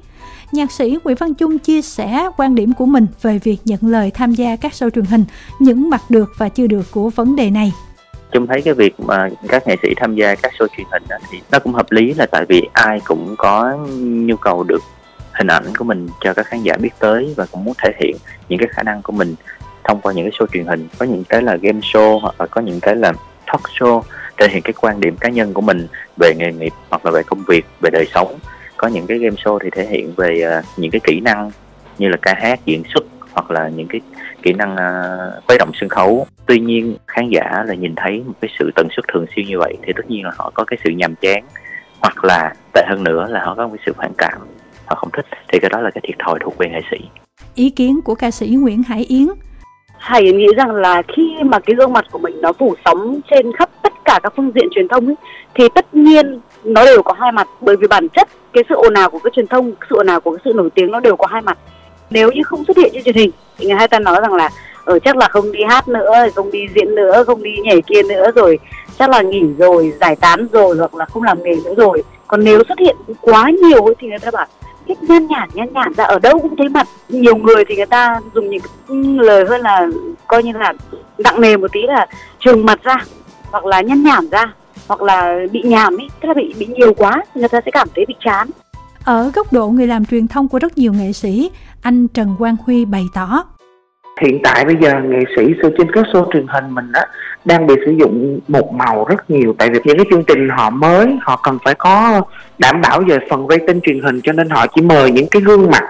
nhạc 0.53 0.71
sĩ 0.71 0.97
Nguyễn 1.03 1.17
Văn 1.19 1.33
Trung 1.33 1.59
chia 1.59 1.81
sẻ 1.81 2.29
quan 2.37 2.55
điểm 2.55 2.73
của 2.73 2.85
mình 2.85 3.07
về 3.21 3.39
việc 3.43 3.57
nhận 3.65 3.79
lời 3.81 4.11
tham 4.13 4.31
gia 4.31 4.55
các 4.55 4.71
show 4.71 4.89
truyền 4.89 5.05
hình, 5.05 5.23
những 5.59 5.89
mặt 5.89 6.01
được 6.09 6.31
và 6.37 6.49
chưa 6.49 6.67
được 6.67 6.91
của 6.91 7.09
vấn 7.09 7.35
đề 7.35 7.49
này. 7.49 7.73
Chung 8.31 8.47
thấy 8.47 8.61
cái 8.61 8.73
việc 8.73 8.99
mà 8.99 9.29
các 9.47 9.67
nghệ 9.67 9.75
sĩ 9.81 9.89
tham 9.97 10.15
gia 10.15 10.35
các 10.35 10.51
show 10.59 10.67
truyền 10.77 10.87
hình 10.91 11.03
đó, 11.09 11.17
thì 11.31 11.37
nó 11.51 11.59
cũng 11.59 11.73
hợp 11.73 11.91
lý 11.91 12.13
là 12.13 12.25
tại 12.25 12.45
vì 12.49 12.61
ai 12.73 12.99
cũng 13.03 13.35
có 13.37 13.77
nhu 13.99 14.35
cầu 14.35 14.63
được 14.63 14.81
hình 15.33 15.47
ảnh 15.47 15.63
của 15.77 15.85
mình 15.85 16.09
cho 16.21 16.33
các 16.33 16.45
khán 16.45 16.63
giả 16.63 16.73
biết 16.81 16.91
tới 16.99 17.33
và 17.37 17.45
cũng 17.51 17.63
muốn 17.63 17.73
thể 17.83 17.91
hiện 17.99 18.15
những 18.49 18.59
cái 18.59 18.67
khả 18.71 18.83
năng 18.83 19.01
của 19.01 19.13
mình 19.13 19.35
thông 19.83 20.01
qua 20.01 20.13
những 20.13 20.25
cái 20.25 20.39
show 20.39 20.47
truyền 20.53 20.65
hình. 20.65 20.87
Có 20.99 21.05
những 21.05 21.23
cái 21.23 21.41
là 21.41 21.55
game 21.55 21.79
show 21.79 22.19
hoặc 22.19 22.35
là 22.39 22.47
có 22.47 22.61
những 22.61 22.79
cái 22.79 22.95
là 22.95 23.13
talk 23.47 23.61
show 23.61 24.01
thể 24.37 24.47
hiện 24.49 24.61
cái 24.61 24.73
quan 24.81 24.99
điểm 24.99 25.15
cá 25.19 25.29
nhân 25.29 25.53
của 25.53 25.61
mình 25.61 25.87
về 26.17 26.33
nghề 26.37 26.51
nghiệp 26.51 26.73
hoặc 26.89 27.05
là 27.05 27.11
về 27.11 27.23
công 27.23 27.43
việc 27.47 27.65
về 27.81 27.89
đời 27.93 28.05
sống. 28.13 28.39
Có 28.77 28.87
những 28.87 29.07
cái 29.07 29.17
game 29.17 29.35
show 29.35 29.59
thì 29.59 29.69
thể 29.69 29.85
hiện 29.85 30.13
về 30.17 30.57
uh, 30.59 30.65
những 30.77 30.91
cái 30.91 31.01
kỹ 31.03 31.19
năng 31.19 31.51
như 31.97 32.09
là 32.09 32.17
ca 32.21 32.33
hát 32.37 32.59
diễn 32.65 32.83
xuất 32.93 33.03
hoặc 33.31 33.51
là 33.51 33.69
những 33.69 33.87
cái 33.87 34.01
kỹ 34.41 34.53
năng 34.53 34.73
uh, 34.73 35.43
khuấy 35.47 35.57
động 35.57 35.71
sân 35.73 35.89
khấu. 35.89 36.27
Tuy 36.45 36.59
nhiên 36.59 36.97
khán 37.07 37.29
giả 37.29 37.63
là 37.65 37.73
nhìn 37.73 37.95
thấy 37.95 38.23
một 38.25 38.33
cái 38.41 38.51
sự 38.59 38.71
tần 38.75 38.87
suất 38.95 39.05
thường 39.13 39.25
xuyên 39.35 39.45
như 39.45 39.59
vậy 39.59 39.77
thì 39.83 39.93
tất 39.95 40.09
nhiên 40.09 40.25
là 40.25 40.31
họ 40.37 40.51
có 40.53 40.63
cái 40.63 40.77
sự 40.83 40.89
nhàm 40.89 41.15
chán. 41.15 41.43
Hoặc 42.01 42.23
là 42.23 42.53
tệ 42.73 42.83
hơn 42.87 43.03
nữa 43.03 43.27
là 43.29 43.45
họ 43.45 43.55
có 43.55 43.67
một 43.67 43.73
cái 43.75 43.83
sự 43.85 43.93
phản 43.97 44.11
cảm 44.17 44.39
họ 44.93 44.99
không 44.99 45.09
thích. 45.13 45.25
Thì 45.47 45.59
cái 45.59 45.69
đó 45.69 45.79
là 45.81 45.89
cái 45.91 46.01
thiệt 46.07 46.15
thòi 46.25 46.39
thuộc 46.43 46.57
về 46.57 46.69
nghệ 46.69 46.81
sĩ. 46.91 46.97
Ý 47.55 47.69
kiến 47.69 48.01
của 48.01 48.15
ca 48.15 48.31
sĩ 48.31 48.47
Nguyễn 48.47 48.83
Hải 48.83 49.03
Yến? 49.03 49.27
Hải 49.97 50.23
nghĩ 50.23 50.47
rằng 50.57 50.75
là 50.75 51.01
khi 51.15 51.35
mà 51.45 51.59
cái 51.59 51.75
gương 51.75 51.93
mặt 51.93 52.05
của 52.11 52.19
mình 52.19 52.41
nó 52.41 52.53
phủ 52.53 52.75
sóng 52.85 53.19
trên 53.31 53.51
khắp 53.51 53.69
tất 53.83 53.93
cả 54.05 54.19
các 54.23 54.33
phương 54.35 54.51
diện 54.55 54.67
truyền 54.71 54.87
thông 54.87 55.05
ấy, 55.05 55.15
thì 55.55 55.63
tất 55.75 55.93
nhiên 55.93 56.39
nó 56.63 56.85
đều 56.85 57.03
có 57.03 57.13
hai 57.13 57.31
mặt. 57.31 57.47
Bởi 57.61 57.75
vì 57.75 57.87
bản 57.87 58.09
chất 58.09 58.27
cái 58.53 58.63
sự 58.69 58.75
ồn 58.75 58.93
ào 58.93 59.09
của 59.09 59.19
cái 59.19 59.31
truyền 59.35 59.47
thông 59.47 59.71
sự 59.89 59.95
ồn 59.95 60.07
ào 60.07 60.21
của 60.21 60.31
cái 60.31 60.41
sự 60.45 60.53
nổi 60.55 60.69
tiếng 60.75 60.91
nó 60.91 60.99
đều 60.99 61.15
có 61.15 61.27
hai 61.27 61.41
mặt. 61.41 61.57
Nếu 62.09 62.31
như 62.31 62.43
không 62.43 62.65
xuất 62.65 62.77
hiện 62.77 62.89
trên 62.93 63.03
truyền 63.03 63.15
hình 63.15 63.31
thì 63.57 63.65
người 63.65 63.75
hai 63.75 63.87
ta 63.87 63.99
nói 63.99 64.19
rằng 64.21 64.33
là 64.33 64.49
ở 64.85 64.93
ờ, 64.93 64.99
chắc 64.99 65.17
là 65.17 65.27
không 65.27 65.51
đi 65.51 65.59
hát 65.69 65.87
nữa 65.87 66.11
không 66.35 66.51
đi 66.51 66.67
diễn 66.75 66.95
nữa 66.95 67.23
không 67.27 67.43
đi 67.43 67.51
nhảy 67.63 67.81
kia 67.81 68.03
nữa 68.03 68.31
rồi 68.35 68.59
chắc 68.99 69.09
là 69.09 69.21
nghỉ 69.21 69.43
rồi 69.57 69.93
giải 69.99 70.15
tán 70.15 70.47
rồi 70.51 70.77
hoặc 70.77 70.95
là 70.95 71.05
không 71.05 71.23
làm 71.23 71.43
nghề 71.43 71.55
nữa 71.65 71.73
rồi. 71.77 72.03
Còn 72.27 72.43
nếu 72.43 72.63
xuất 72.67 72.79
hiện 72.79 72.95
quá 73.21 73.49
nhiều 73.49 73.93
thì 73.99 74.07
người 74.07 74.19
ta 74.19 74.31
bảo 74.31 74.45
thích 74.87 75.03
nhan 75.03 75.27
nhản 75.27 75.49
nhan 75.53 75.73
nhản 75.73 75.93
ra, 75.93 76.03
ở 76.03 76.19
đâu 76.19 76.39
cũng 76.39 76.55
thấy 76.55 76.69
mặt 76.69 76.87
nhiều 77.09 77.35
người 77.35 77.65
thì 77.67 77.75
người 77.75 77.85
ta 77.85 78.19
dùng 78.35 78.49
những 78.49 79.19
lời 79.19 79.45
hơn 79.49 79.61
là 79.61 79.87
coi 80.27 80.43
như 80.43 80.51
là 80.51 80.73
nặng 81.17 81.41
nề 81.41 81.57
một 81.57 81.71
tí 81.71 81.79
là 81.87 82.07
trường 82.39 82.65
mặt 82.65 82.83
ra, 82.83 82.95
hoặc 83.51 83.65
là 83.65 83.81
nhăn 83.81 84.03
nhản 84.03 84.29
ra, 84.29 84.53
hoặc 84.87 85.01
là 85.01 85.35
bị 85.51 85.61
nhàm 85.65 85.97
ấy 85.97 86.07
tức 86.21 86.27
là 86.27 86.33
bị 86.33 86.53
bị 86.57 86.65
nhiều 86.65 86.93
quá 86.93 87.23
thì 87.33 87.39
người 87.41 87.49
ta 87.49 87.61
sẽ 87.65 87.71
cảm 87.71 87.87
thấy 87.95 88.05
bị 88.07 88.15
chán. 88.25 88.49
Ở 89.05 89.31
góc 89.35 89.53
độ 89.53 89.67
người 89.67 89.87
làm 89.87 90.05
truyền 90.05 90.27
thông 90.27 90.47
của 90.47 90.59
rất 90.59 90.77
nhiều 90.77 90.93
nghệ 90.93 91.13
sĩ, 91.13 91.51
anh 91.81 92.07
Trần 92.07 92.35
Quang 92.39 92.55
Huy 92.65 92.85
bày 92.85 93.05
tỏ 93.13 93.43
hiện 94.21 94.39
tại 94.43 94.65
bây 94.65 94.75
giờ 94.81 94.99
nghệ 95.03 95.19
sĩ 95.35 95.43
trên 95.77 95.91
các 95.91 96.05
show 96.13 96.33
truyền 96.33 96.47
hình 96.47 96.75
mình 96.75 96.91
á 96.93 97.05
đang 97.45 97.67
bị 97.67 97.75
sử 97.85 97.91
dụng 97.91 98.39
một 98.47 98.73
màu 98.73 99.05
rất 99.05 99.29
nhiều. 99.29 99.55
Tại 99.57 99.69
vì 99.69 99.79
những 99.83 99.97
cái 99.97 100.05
chương 100.09 100.23
trình 100.23 100.49
họ 100.49 100.69
mới 100.69 101.17
họ 101.21 101.39
cần 101.43 101.57
phải 101.65 101.73
có 101.75 102.21
đảm 102.57 102.81
bảo 102.81 103.01
về 103.07 103.17
phần 103.29 103.47
rating 103.49 103.79
truyền 103.83 104.01
hình 104.01 104.21
cho 104.23 104.31
nên 104.31 104.49
họ 104.49 104.67
chỉ 104.67 104.81
mời 104.81 105.11
những 105.11 105.27
cái 105.31 105.41
gương 105.41 105.71
mặt 105.71 105.83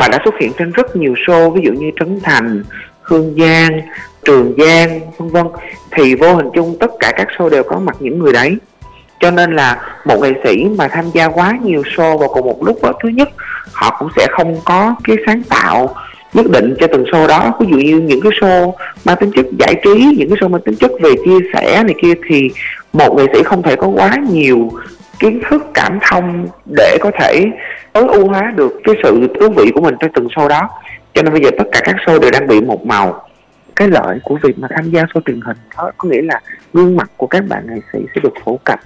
mà 0.00 0.08
đã 0.08 0.18
xuất 0.24 0.34
hiện 0.40 0.52
trên 0.58 0.70
rất 0.70 0.96
nhiều 0.96 1.14
show 1.26 1.50
ví 1.50 1.60
dụ 1.64 1.72
như 1.72 1.90
Trấn 2.00 2.20
Thành, 2.22 2.62
Hương 3.02 3.34
Giang, 3.38 3.80
Trường 4.24 4.54
Giang 4.58 5.00
vân 5.18 5.28
vân. 5.28 5.46
Thì 5.90 6.14
vô 6.14 6.34
hình 6.34 6.46
chung 6.54 6.76
tất 6.80 6.90
cả 7.00 7.12
các 7.16 7.28
show 7.36 7.48
đều 7.48 7.62
có 7.62 7.78
mặt 7.78 7.96
những 8.00 8.18
người 8.18 8.32
đấy. 8.32 8.56
Cho 9.20 9.30
nên 9.30 9.56
là 9.56 9.82
một 10.04 10.16
nghệ 10.20 10.32
sĩ 10.44 10.66
mà 10.78 10.88
tham 10.88 11.04
gia 11.12 11.28
quá 11.28 11.58
nhiều 11.62 11.82
show 11.82 12.18
vào 12.18 12.28
cùng 12.28 12.46
một 12.46 12.64
lúc 12.64 12.78
đó 12.82 12.92
thứ 13.02 13.08
nhất 13.08 13.28
họ 13.72 13.96
cũng 13.98 14.08
sẽ 14.16 14.26
không 14.30 14.56
có 14.64 14.94
cái 15.04 15.16
sáng 15.26 15.42
tạo 15.42 15.94
nhất 16.34 16.46
định 16.50 16.74
cho 16.80 16.86
từng 16.86 17.04
show 17.04 17.26
đó. 17.26 17.52
Ví 17.60 17.66
dụ 17.70 17.76
như 17.76 18.00
những 18.00 18.20
cái 18.20 18.32
show 18.32 18.72
mang 19.04 19.16
tính 19.20 19.30
chất 19.36 19.46
giải 19.58 19.74
trí, 19.84 20.14
những 20.18 20.28
cái 20.28 20.38
show 20.40 20.48
mang 20.48 20.62
tính 20.62 20.76
chất 20.76 20.90
về 21.00 21.10
chia 21.24 21.38
sẻ 21.54 21.82
này 21.84 21.94
kia, 22.02 22.12
thì 22.28 22.50
một 22.92 23.16
nghệ 23.16 23.24
sĩ 23.34 23.42
không 23.42 23.62
thể 23.62 23.76
có 23.76 23.86
quá 23.86 24.16
nhiều 24.30 24.70
kiến 25.18 25.40
thức, 25.48 25.62
cảm 25.74 25.98
thông 26.10 26.46
để 26.76 26.98
có 27.00 27.10
thể 27.20 27.44
tối 27.92 28.04
ưu 28.08 28.28
hóa 28.28 28.52
được 28.56 28.72
cái 28.84 28.94
sự 29.02 29.28
thú 29.40 29.48
vị 29.56 29.70
của 29.74 29.80
mình 29.80 29.94
trong 30.00 30.10
từng 30.14 30.26
show 30.26 30.48
đó. 30.48 30.68
Cho 31.14 31.22
nên 31.22 31.32
bây 31.32 31.42
giờ 31.44 31.50
tất 31.58 31.64
cả 31.72 31.80
các 31.84 31.96
show 32.06 32.20
đều 32.20 32.30
đang 32.30 32.46
bị 32.46 32.60
một 32.60 32.86
màu. 32.86 33.28
Cái 33.76 33.88
lợi 33.88 34.18
của 34.22 34.38
việc 34.42 34.58
mà 34.58 34.68
tham 34.70 34.90
gia 34.90 35.02
show 35.02 35.20
truyền 35.26 35.40
hình 35.40 35.56
đó, 35.76 35.90
có 35.98 36.08
nghĩa 36.08 36.22
là 36.22 36.40
gương 36.72 36.96
mặt 36.96 37.10
của 37.16 37.26
các 37.26 37.44
bạn 37.48 37.66
nghệ 37.68 37.80
sĩ 37.92 37.98
sẽ 38.14 38.20
được 38.24 38.34
phổ 38.44 38.58
cập 38.64 38.80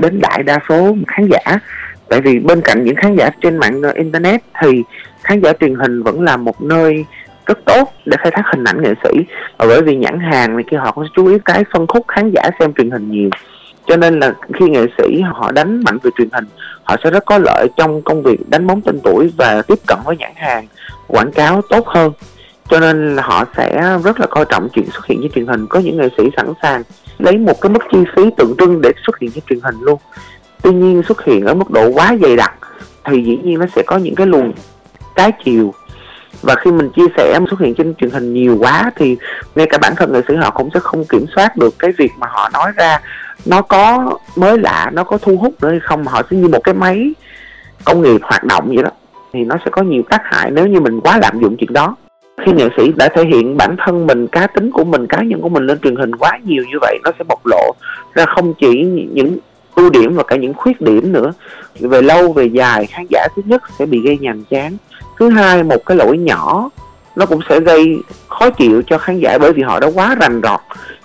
đến 0.00 0.20
đại 0.20 0.42
đa 0.42 0.58
số 0.68 0.96
khán 1.08 1.28
giả 1.30 1.58
tại 2.10 2.20
vì 2.20 2.38
bên 2.38 2.60
cạnh 2.60 2.84
những 2.84 2.96
khán 2.96 3.16
giả 3.16 3.30
trên 3.40 3.56
mạng 3.56 3.82
internet 3.94 4.40
thì 4.62 4.82
khán 5.22 5.40
giả 5.40 5.52
truyền 5.60 5.74
hình 5.74 6.02
vẫn 6.02 6.22
là 6.22 6.36
một 6.36 6.62
nơi 6.62 7.04
rất 7.46 7.58
tốt 7.64 7.92
để 8.06 8.16
khai 8.20 8.30
thác 8.30 8.42
hình 8.52 8.64
ảnh 8.64 8.82
nghệ 8.82 8.94
sĩ. 9.04 9.10
Và 9.58 9.66
bởi 9.66 9.82
vì 9.82 9.96
nhãn 9.96 10.20
hàng 10.20 10.56
này 10.56 10.64
kia, 10.70 10.76
họ 10.76 10.92
cũng 10.92 11.04
chú 11.16 11.26
ý 11.26 11.38
cái 11.44 11.64
phân 11.72 11.86
khúc 11.86 12.08
khán 12.08 12.30
giả 12.34 12.50
xem 12.58 12.72
truyền 12.74 12.90
hình 12.90 13.10
nhiều. 13.10 13.30
Cho 13.86 13.96
nên 13.96 14.20
là 14.20 14.34
khi 14.60 14.68
nghệ 14.68 14.86
sĩ 14.98 15.20
họ 15.20 15.52
đánh 15.52 15.82
mạnh 15.84 15.98
về 16.02 16.10
truyền 16.18 16.28
hình, 16.32 16.44
họ 16.84 16.96
sẽ 17.04 17.10
rất 17.10 17.24
có 17.24 17.38
lợi 17.38 17.68
trong 17.76 18.02
công 18.02 18.22
việc 18.22 18.50
đánh 18.50 18.66
bóng 18.66 18.80
tên 18.80 19.00
tuổi 19.04 19.32
và 19.36 19.62
tiếp 19.62 19.78
cận 19.86 19.98
với 20.04 20.16
nhãn 20.16 20.32
hàng, 20.36 20.66
quảng 21.06 21.32
cáo 21.32 21.62
tốt 21.70 21.86
hơn. 21.86 22.12
Cho 22.68 22.80
nên 22.80 23.16
là 23.16 23.22
họ 23.22 23.44
sẽ 23.56 23.98
rất 24.04 24.20
là 24.20 24.26
coi 24.26 24.44
trọng 24.44 24.68
chuyện 24.72 24.90
xuất 24.92 25.06
hiện 25.06 25.20
trên 25.22 25.32
truyền 25.32 25.46
hình. 25.46 25.66
Có 25.66 25.78
những 25.78 25.96
nghệ 25.96 26.08
sĩ 26.16 26.24
sẵn 26.36 26.52
sàng 26.62 26.82
lấy 27.18 27.38
một 27.38 27.60
cái 27.60 27.70
mức 27.70 27.82
chi 27.92 27.98
phí 28.16 28.22
tượng 28.36 28.54
trưng 28.58 28.80
để 28.80 28.92
xuất 29.06 29.18
hiện 29.18 29.30
trên 29.30 29.44
truyền 29.48 29.60
hình 29.60 29.76
luôn 29.80 29.98
tuy 30.62 30.72
nhiên 30.72 31.02
xuất 31.08 31.24
hiện 31.24 31.46
ở 31.46 31.54
mức 31.54 31.70
độ 31.70 31.88
quá 31.88 32.16
dày 32.22 32.36
đặc 32.36 32.54
thì 33.04 33.22
dĩ 33.22 33.38
nhiên 33.42 33.58
nó 33.58 33.66
sẽ 33.76 33.82
có 33.86 33.96
những 33.96 34.14
cái 34.14 34.26
luồng 34.26 34.52
trái 35.16 35.32
chiều. 35.44 35.74
Và 36.42 36.54
khi 36.54 36.72
mình 36.72 36.90
chia 36.96 37.06
sẻ 37.16 37.38
xuất 37.50 37.60
hiện 37.60 37.74
trên 37.74 37.94
truyền 37.94 38.10
hình 38.10 38.34
nhiều 38.34 38.56
quá 38.60 38.90
thì 38.96 39.16
ngay 39.54 39.66
cả 39.70 39.78
bản 39.78 39.92
thân 39.96 40.12
nghệ 40.12 40.20
sĩ 40.28 40.34
họ 40.34 40.50
cũng 40.50 40.70
sẽ 40.74 40.80
không 40.80 41.04
kiểm 41.04 41.26
soát 41.36 41.56
được 41.56 41.74
cái 41.78 41.92
việc 41.98 42.10
mà 42.18 42.26
họ 42.30 42.50
nói 42.52 42.72
ra 42.76 43.00
nó 43.46 43.62
có 43.62 44.10
mới 44.36 44.58
lạ, 44.58 44.90
nó 44.92 45.04
có 45.04 45.18
thu 45.18 45.36
hút 45.36 45.54
nữa 45.62 45.70
hay 45.70 45.80
không. 45.80 46.06
Họ 46.06 46.22
sẽ 46.30 46.36
như 46.36 46.48
một 46.48 46.60
cái 46.64 46.74
máy 46.74 47.12
công 47.84 48.02
nghiệp 48.02 48.20
hoạt 48.22 48.44
động 48.44 48.68
vậy 48.74 48.82
đó. 48.82 48.90
Thì 49.32 49.44
nó 49.44 49.56
sẽ 49.64 49.70
có 49.70 49.82
nhiều 49.82 50.02
tác 50.10 50.22
hại 50.24 50.50
nếu 50.50 50.66
như 50.66 50.80
mình 50.80 51.00
quá 51.00 51.18
lạm 51.22 51.40
dụng 51.40 51.56
chuyện 51.56 51.72
đó. 51.72 51.96
Khi 52.46 52.52
nghệ 52.52 52.68
sĩ 52.76 52.92
đã 52.96 53.08
thể 53.14 53.24
hiện 53.24 53.56
bản 53.56 53.76
thân 53.78 54.06
mình, 54.06 54.26
cá 54.26 54.46
tính 54.46 54.70
của 54.70 54.84
mình, 54.84 55.06
cá 55.06 55.22
nhân 55.22 55.40
của 55.40 55.48
mình 55.48 55.66
lên 55.66 55.78
truyền 55.80 55.96
hình 55.96 56.14
quá 56.14 56.38
nhiều 56.44 56.64
như 56.70 56.78
vậy, 56.80 56.98
nó 57.04 57.10
sẽ 57.18 57.24
bộc 57.28 57.46
lộ 57.46 57.72
ra 58.14 58.24
không 58.26 58.54
chỉ 58.54 58.84
những 59.12 59.38
ưu 59.80 59.90
điểm 59.90 60.14
và 60.14 60.22
cả 60.22 60.36
những 60.36 60.54
khuyết 60.54 60.80
điểm 60.80 61.12
nữa. 61.12 61.32
Về 61.80 62.02
lâu, 62.02 62.32
về 62.32 62.44
dài, 62.44 62.86
khán 62.86 63.06
giả 63.10 63.28
thứ 63.36 63.42
nhất 63.46 63.62
sẽ 63.78 63.86
bị 63.86 64.00
gây 64.04 64.18
nhàm 64.18 64.44
chán. 64.44 64.76
Thứ 65.18 65.28
hai, 65.28 65.62
một 65.62 65.86
cái 65.86 65.96
lỗi 65.96 66.18
nhỏ, 66.18 66.70
nó 67.16 67.26
cũng 67.26 67.40
sẽ 67.48 67.60
gây 67.60 67.96
khó 68.28 68.50
chịu 68.50 68.82
cho 68.86 68.98
khán 68.98 69.18
giả 69.18 69.38
bởi 69.38 69.52
vì 69.52 69.62
họ 69.62 69.80
đã 69.80 69.90
quá 69.94 70.16
rành 70.20 70.40
rọt 70.42 70.60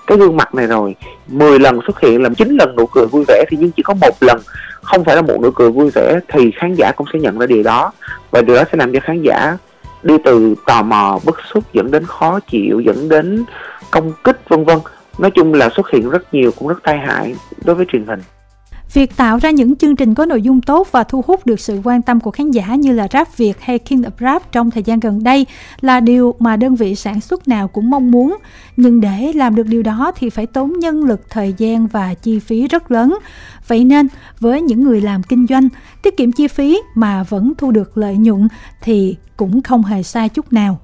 cái 0.08 0.18
gương 0.18 0.38
mặt 0.38 0.56
này 0.56 0.68
rồi. 0.68 0.96
10 1.28 1.60
lần 1.60 1.80
xuất 1.88 2.00
hiện 2.00 2.22
làm 2.22 2.36
9 2.36 2.58
lần 2.60 2.76
nụ 2.76 2.86
cười 2.86 3.06
vui 3.06 3.24
vẻ 3.28 3.46
thì 3.50 3.58
nhưng 3.60 3.72
chỉ 3.72 3.84
có 3.84 3.94
một 3.94 4.16
lần 4.22 4.40
không 4.82 5.04
phải 5.04 5.16
là 5.16 5.22
một 5.22 5.42
nụ 5.42 5.52
cười 5.52 5.72
vui 5.72 5.90
vẻ 5.96 6.20
thì 6.28 6.52
khán 6.52 6.74
giả 6.74 6.92
cũng 6.96 7.08
sẽ 7.14 7.20
nhận 7.20 7.40
ra 7.40 7.46
điều 7.46 7.64
đó. 7.64 7.92
Và 8.32 8.42
điều 8.42 8.56
đó 8.56 8.64
sẽ 8.72 8.78
làm 8.78 8.94
cho 8.94 9.00
khán 9.04 9.22
giả 9.22 9.58
đi 10.04 10.14
từ 10.26 10.56
tò 10.66 10.82
mò, 10.82 11.20
bức 11.26 11.40
xúc, 11.54 11.64
dẫn 11.74 11.92
đến 11.92 12.06
khó 12.06 12.40
chịu, 12.40 12.80
dẫn 12.80 13.10
đến 13.10 13.46
công 13.92 14.14
kích, 14.24 14.50
vân 14.50 14.64
vân. 14.66 14.78
Nói 15.18 15.32
chung 15.32 15.54
là 15.54 15.70
xuất 15.76 15.92
hiện 15.92 16.10
rất 16.10 16.34
nhiều, 16.34 16.52
cũng 16.52 16.68
rất 16.68 16.84
tai 16.84 16.98
hại 16.98 17.36
đối 17.66 17.76
với 17.76 17.86
truyền 17.92 18.06
hình. 18.06 18.20
Việc 18.96 19.18
tạo 19.18 19.38
ra 19.38 19.50
những 19.50 19.76
chương 19.76 19.96
trình 19.96 20.14
có 20.14 20.26
nội 20.26 20.42
dung 20.42 20.62
tốt 20.62 20.88
và 20.92 21.04
thu 21.04 21.24
hút 21.28 21.46
được 21.46 21.60
sự 21.60 21.82
quan 21.84 22.02
tâm 22.02 22.20
của 22.20 22.32
khán 22.32 22.52
giả 22.52 22.76
như 22.76 22.92
là 22.92 23.08
Rap 23.14 23.38
Việt 23.38 23.62
hay 23.62 23.80
King 23.80 24.02
of 24.02 24.10
Rap 24.20 24.52
trong 24.52 24.72
thời 24.72 24.84
gian 24.84 25.00
gần 25.00 25.24
đây 25.24 25.46
là 25.82 26.00
điều 26.00 26.36
mà 26.40 26.56
đơn 26.56 26.76
vị 26.76 26.96
sản 26.96 27.22
xuất 27.22 27.48
nào 27.48 27.68
cũng 27.68 27.90
mong 27.90 28.12
muốn. 28.12 28.38
Nhưng 28.78 29.02
để 29.02 29.32
làm 29.36 29.56
được 29.56 29.68
điều 29.68 29.84
đó 29.84 30.12
thì 30.16 30.30
phải 30.30 30.46
tốn 30.46 30.80
nhân 30.80 31.04
lực, 31.04 31.22
thời 31.30 31.54
gian 31.58 31.88
và 31.88 32.14
chi 32.14 32.40
phí 32.40 32.68
rất 32.68 32.92
lớn. 32.92 33.18
Vậy 33.68 33.84
nên, 33.84 34.08
với 34.40 34.62
những 34.62 34.84
người 34.84 35.02
làm 35.02 35.24
kinh 35.24 35.48
doanh, 35.48 35.70
tiết 36.02 36.18
kiệm 36.18 36.32
chi 36.32 36.48
phí 36.48 36.82
mà 36.96 37.24
vẫn 37.24 37.54
thu 37.58 37.72
được 37.72 37.98
lợi 37.98 38.18
nhuận 38.18 38.48
thì 38.82 39.16
cũng 39.38 39.62
không 39.62 39.84
hề 39.84 40.04
sai 40.04 40.30
chút 40.30 40.54
nào. 40.54 40.80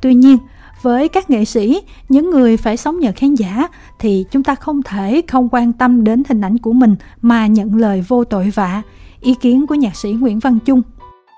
Tuy 0.00 0.14
nhiên, 0.14 0.38
với 0.82 1.08
các 1.08 1.30
nghệ 1.30 1.44
sĩ, 1.44 1.80
những 2.08 2.30
người 2.30 2.56
phải 2.56 2.76
sống 2.76 3.00
nhờ 3.00 3.12
khán 3.16 3.34
giả, 3.34 3.68
thì 3.98 4.24
chúng 4.30 4.42
ta 4.42 4.54
không 4.54 4.82
thể 4.82 5.22
không 5.28 5.48
quan 5.52 5.72
tâm 5.72 6.04
đến 6.04 6.22
hình 6.28 6.40
ảnh 6.40 6.58
của 6.58 6.72
mình 6.72 6.96
mà 7.22 7.46
nhận 7.46 7.76
lời 7.76 8.04
vô 8.08 8.24
tội 8.24 8.50
vạ. 8.54 8.82
Ý 9.20 9.34
kiến 9.40 9.66
của 9.66 9.74
nhạc 9.74 9.96
sĩ 9.96 10.12
nguyễn 10.12 10.38
văn 10.38 10.58
trung 10.64 10.82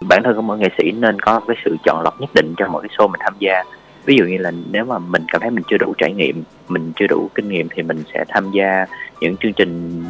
bản 0.09 0.23
thân 0.25 0.37
của 0.37 0.43
mỗi 0.43 0.59
nghệ 0.59 0.69
sĩ 0.79 0.93
nên 0.93 1.21
có 1.21 1.41
cái 1.49 1.57
sự 1.65 1.77
chọn 1.85 2.03
lọc 2.05 2.21
nhất 2.21 2.31
định 2.35 2.55
cho 2.57 2.69
mỗi 2.69 2.83
cái 2.83 2.97
show 2.99 3.09
mình 3.09 3.21
tham 3.25 3.35
gia. 3.39 3.63
Ví 4.05 4.17
dụ 4.19 4.25
như 4.25 4.39
là 4.39 4.53
nếu 4.71 4.85
mà 4.85 4.99
mình 4.99 5.23
cảm 5.33 5.41
thấy 5.41 5.51
mình 5.51 5.65
chưa 5.71 5.79
đủ 5.79 5.95
trải 5.99 6.13
nghiệm, 6.13 6.43
mình 6.69 6.93
chưa 6.97 7.07
đủ 7.07 7.31
kinh 7.35 7.49
nghiệm 7.49 7.69
thì 7.71 7.83
mình 7.83 8.03
sẽ 8.15 8.25
tham 8.29 8.51
gia 8.53 8.87
những 9.21 9.37
chương 9.37 9.53
trình 9.53 10.05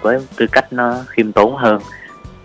với 0.00 0.18
tư 0.36 0.46
cách 0.52 0.72
nó 0.72 0.94
khiêm 1.06 1.32
tốn 1.32 1.56
hơn 1.56 1.78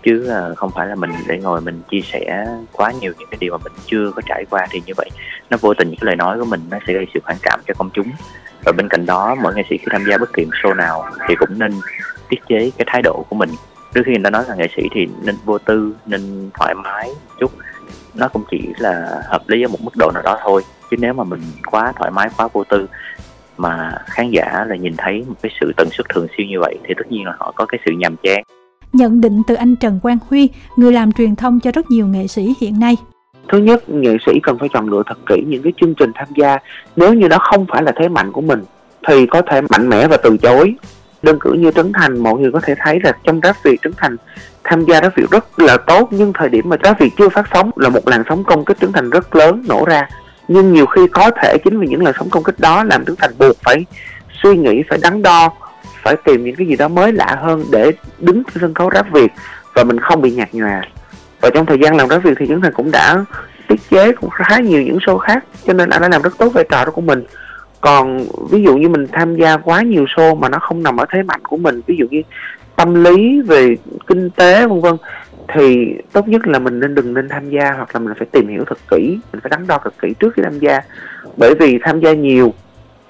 chứ 0.04 0.28
à, 0.28 0.48
không 0.56 0.70
phải 0.74 0.86
là 0.86 0.94
mình 0.94 1.10
để 1.28 1.38
ngồi 1.38 1.60
mình 1.60 1.80
chia 1.90 2.00
sẻ 2.00 2.46
quá 2.72 2.92
nhiều 3.00 3.12
những 3.18 3.28
cái 3.30 3.38
điều 3.40 3.52
mà 3.52 3.58
mình 3.64 3.72
chưa 3.86 4.10
có 4.16 4.22
trải 4.26 4.44
qua 4.50 4.66
thì 4.70 4.82
như 4.86 4.92
vậy 4.96 5.10
nó 5.50 5.56
vô 5.60 5.74
tình 5.74 5.88
những 5.88 5.98
cái 6.00 6.06
lời 6.06 6.16
nói 6.16 6.38
của 6.38 6.44
mình 6.44 6.60
nó 6.70 6.78
sẽ 6.86 6.92
gây 6.92 7.06
sự 7.14 7.20
phản 7.24 7.36
cảm 7.42 7.60
cho 7.66 7.74
công 7.78 7.90
chúng. 7.92 8.06
Và 8.64 8.72
bên 8.72 8.88
cạnh 8.88 9.06
đó, 9.06 9.36
mỗi 9.42 9.54
nghệ 9.54 9.62
sĩ 9.70 9.78
khi 9.78 9.86
tham 9.90 10.04
gia 10.08 10.18
bất 10.18 10.32
kỳ 10.32 10.46
show 10.62 10.76
nào 10.76 11.04
thì 11.28 11.34
cũng 11.34 11.58
nên 11.58 11.72
tiết 12.28 12.40
chế 12.48 12.70
cái 12.78 12.84
thái 12.86 13.02
độ 13.02 13.24
của 13.28 13.36
mình. 13.36 13.50
Trước 13.94 14.02
khi 14.06 14.12
người 14.12 14.24
ta 14.24 14.30
nói 14.30 14.44
là 14.48 14.54
nghệ 14.54 14.66
sĩ 14.76 14.82
thì 14.92 15.08
nên 15.22 15.34
vô 15.44 15.58
tư, 15.58 15.94
nên 16.06 16.50
thoải 16.54 16.74
mái 16.74 17.08
một 17.08 17.34
chút. 17.40 17.52
Nó 18.14 18.28
cũng 18.28 18.44
chỉ 18.50 18.72
là 18.78 19.22
hợp 19.28 19.42
lý 19.46 19.62
ở 19.62 19.68
một 19.68 19.80
mức 19.80 19.92
độ 19.98 20.10
nào 20.14 20.22
đó 20.22 20.38
thôi. 20.42 20.62
Chứ 20.90 20.96
nếu 21.00 21.12
mà 21.12 21.24
mình 21.24 21.40
quá 21.70 21.92
thoải 21.96 22.10
mái, 22.10 22.28
quá 22.36 22.48
vô 22.52 22.64
tư 22.64 22.86
mà 23.56 23.92
khán 24.06 24.30
giả 24.30 24.64
là 24.68 24.76
nhìn 24.76 24.94
thấy 24.98 25.24
một 25.28 25.34
cái 25.42 25.52
sự 25.60 25.72
tần 25.76 25.88
suất 25.92 26.08
thường 26.08 26.26
xuyên 26.36 26.48
như 26.48 26.60
vậy 26.60 26.78
thì 26.84 26.94
tất 26.96 27.06
nhiên 27.10 27.24
là 27.24 27.32
họ 27.38 27.52
có 27.56 27.66
cái 27.66 27.78
sự 27.86 27.92
nhàm 27.98 28.16
chán 28.22 28.42
nhận 28.94 29.20
định 29.20 29.42
từ 29.46 29.54
anh 29.54 29.76
Trần 29.76 30.00
Quang 30.02 30.18
Huy, 30.30 30.48
người 30.76 30.92
làm 30.92 31.12
truyền 31.12 31.36
thông 31.36 31.60
cho 31.60 31.70
rất 31.72 31.90
nhiều 31.90 32.06
nghệ 32.06 32.26
sĩ 32.26 32.54
hiện 32.60 32.80
nay. 32.80 32.96
Thứ 33.48 33.58
nhất, 33.58 33.88
nghệ 33.88 34.16
sĩ 34.26 34.32
cần 34.42 34.58
phải 34.58 34.68
chọn 34.72 34.88
lựa 34.88 35.02
thật 35.06 35.18
kỹ 35.26 35.42
những 35.46 35.62
cái 35.62 35.72
chương 35.80 35.94
trình 35.94 36.10
tham 36.14 36.28
gia. 36.36 36.58
Nếu 36.96 37.14
như 37.14 37.28
đó 37.28 37.38
không 37.40 37.66
phải 37.68 37.82
là 37.82 37.92
thế 37.96 38.08
mạnh 38.08 38.32
của 38.32 38.40
mình, 38.40 38.62
thì 39.08 39.26
có 39.26 39.42
thể 39.42 39.60
mạnh 39.60 39.88
mẽ 39.88 40.08
và 40.08 40.16
từ 40.16 40.36
chối. 40.36 40.74
đơn 41.22 41.38
cử 41.40 41.52
như 41.52 41.70
Trấn 41.70 41.92
Thành 41.92 42.22
mọi 42.22 42.38
người 42.38 42.52
có 42.52 42.60
thể 42.62 42.74
thấy 42.78 42.98
là 43.02 43.12
trong 43.24 43.40
rap 43.42 43.56
Việt 43.62 43.76
Trấn 43.82 43.92
Thành 43.96 44.16
tham 44.64 44.84
gia 44.84 45.00
rap 45.00 45.16
Việt 45.16 45.30
rất 45.30 45.60
là 45.60 45.76
tốt 45.76 46.08
nhưng 46.10 46.32
thời 46.32 46.48
điểm 46.48 46.68
mà 46.68 46.76
rap 46.84 47.00
Việt 47.00 47.12
chưa 47.18 47.28
phát 47.28 47.48
sóng 47.52 47.70
là 47.76 47.88
một 47.88 48.08
làn 48.08 48.22
sóng 48.28 48.44
công 48.44 48.64
kích 48.64 48.80
Trấn 48.80 48.92
Thành 48.92 49.10
rất 49.10 49.36
lớn 49.36 49.64
nổ 49.68 49.84
ra 49.84 50.08
nhưng 50.48 50.72
nhiều 50.72 50.86
khi 50.86 51.06
có 51.12 51.30
thể 51.42 51.56
chính 51.64 51.80
vì 51.80 51.86
những 51.86 52.04
làn 52.04 52.14
sóng 52.18 52.30
công 52.30 52.42
kích 52.42 52.60
đó 52.60 52.84
làm 52.84 53.04
Trấn 53.04 53.16
Thành 53.18 53.30
buộc 53.38 53.56
phải 53.62 53.84
suy 54.42 54.56
nghĩ 54.56 54.82
phải 54.88 54.98
đắn 55.02 55.22
đo 55.22 55.52
phải 56.04 56.16
tìm 56.24 56.44
những 56.44 56.56
cái 56.56 56.66
gì 56.66 56.76
đó 56.76 56.88
mới 56.88 57.12
lạ 57.12 57.36
hơn 57.42 57.64
để 57.72 57.92
đứng 58.18 58.42
trên 58.44 58.60
sân 58.60 58.74
khấu 58.74 58.90
rap 58.94 59.12
Việt 59.12 59.32
và 59.74 59.84
mình 59.84 60.00
không 60.00 60.22
bị 60.22 60.30
nhạt 60.30 60.48
nhòa. 60.52 60.82
Và 61.40 61.50
trong 61.54 61.66
thời 61.66 61.78
gian 61.78 61.96
làm 61.96 62.08
rap 62.08 62.22
Việt 62.22 62.34
thì 62.38 62.46
chúng 62.48 62.60
Thành 62.60 62.72
cũng 62.72 62.90
đã 62.90 63.24
tiết 63.68 63.80
chế 63.90 64.12
cũng 64.12 64.30
khá 64.30 64.58
nhiều 64.58 64.82
những 64.82 64.98
show 64.98 65.18
khác, 65.18 65.44
cho 65.66 65.72
nên 65.72 65.90
anh 65.90 66.02
đã 66.02 66.08
làm 66.08 66.22
rất 66.22 66.38
tốt 66.38 66.48
vai 66.48 66.64
trò 66.70 66.84
đó 66.84 66.90
của 66.90 67.00
mình. 67.00 67.24
Còn 67.80 68.26
ví 68.50 68.62
dụ 68.62 68.76
như 68.76 68.88
mình 68.88 69.06
tham 69.12 69.36
gia 69.36 69.56
quá 69.56 69.82
nhiều 69.82 70.04
show 70.04 70.36
mà 70.36 70.48
nó 70.48 70.58
không 70.58 70.82
nằm 70.82 70.96
ở 70.96 71.06
thế 71.12 71.22
mạnh 71.22 71.40
của 71.42 71.56
mình, 71.56 71.80
ví 71.86 71.96
dụ 71.98 72.06
như 72.10 72.22
tâm 72.76 73.04
lý 73.04 73.40
về 73.40 73.76
kinh 74.06 74.30
tế, 74.30 74.66
vân 74.66 74.80
vân, 74.80 74.96
thì 75.54 75.94
tốt 76.12 76.28
nhất 76.28 76.46
là 76.46 76.58
mình 76.58 76.80
nên 76.80 76.94
đừng 76.94 77.14
nên 77.14 77.28
tham 77.28 77.50
gia 77.50 77.72
hoặc 77.72 77.88
là 77.92 78.00
mình 78.00 78.14
phải 78.18 78.26
tìm 78.32 78.48
hiểu 78.48 78.64
thật 78.66 78.78
kỹ, 78.90 79.18
mình 79.32 79.40
phải 79.42 79.50
đắn 79.50 79.66
đo 79.66 79.80
thật 79.84 79.94
kỹ 80.02 80.08
trước 80.20 80.34
khi 80.34 80.42
tham 80.42 80.58
gia. 80.58 80.80
Bởi 81.36 81.54
vì 81.60 81.78
tham 81.82 82.00
gia 82.00 82.12
nhiều 82.12 82.54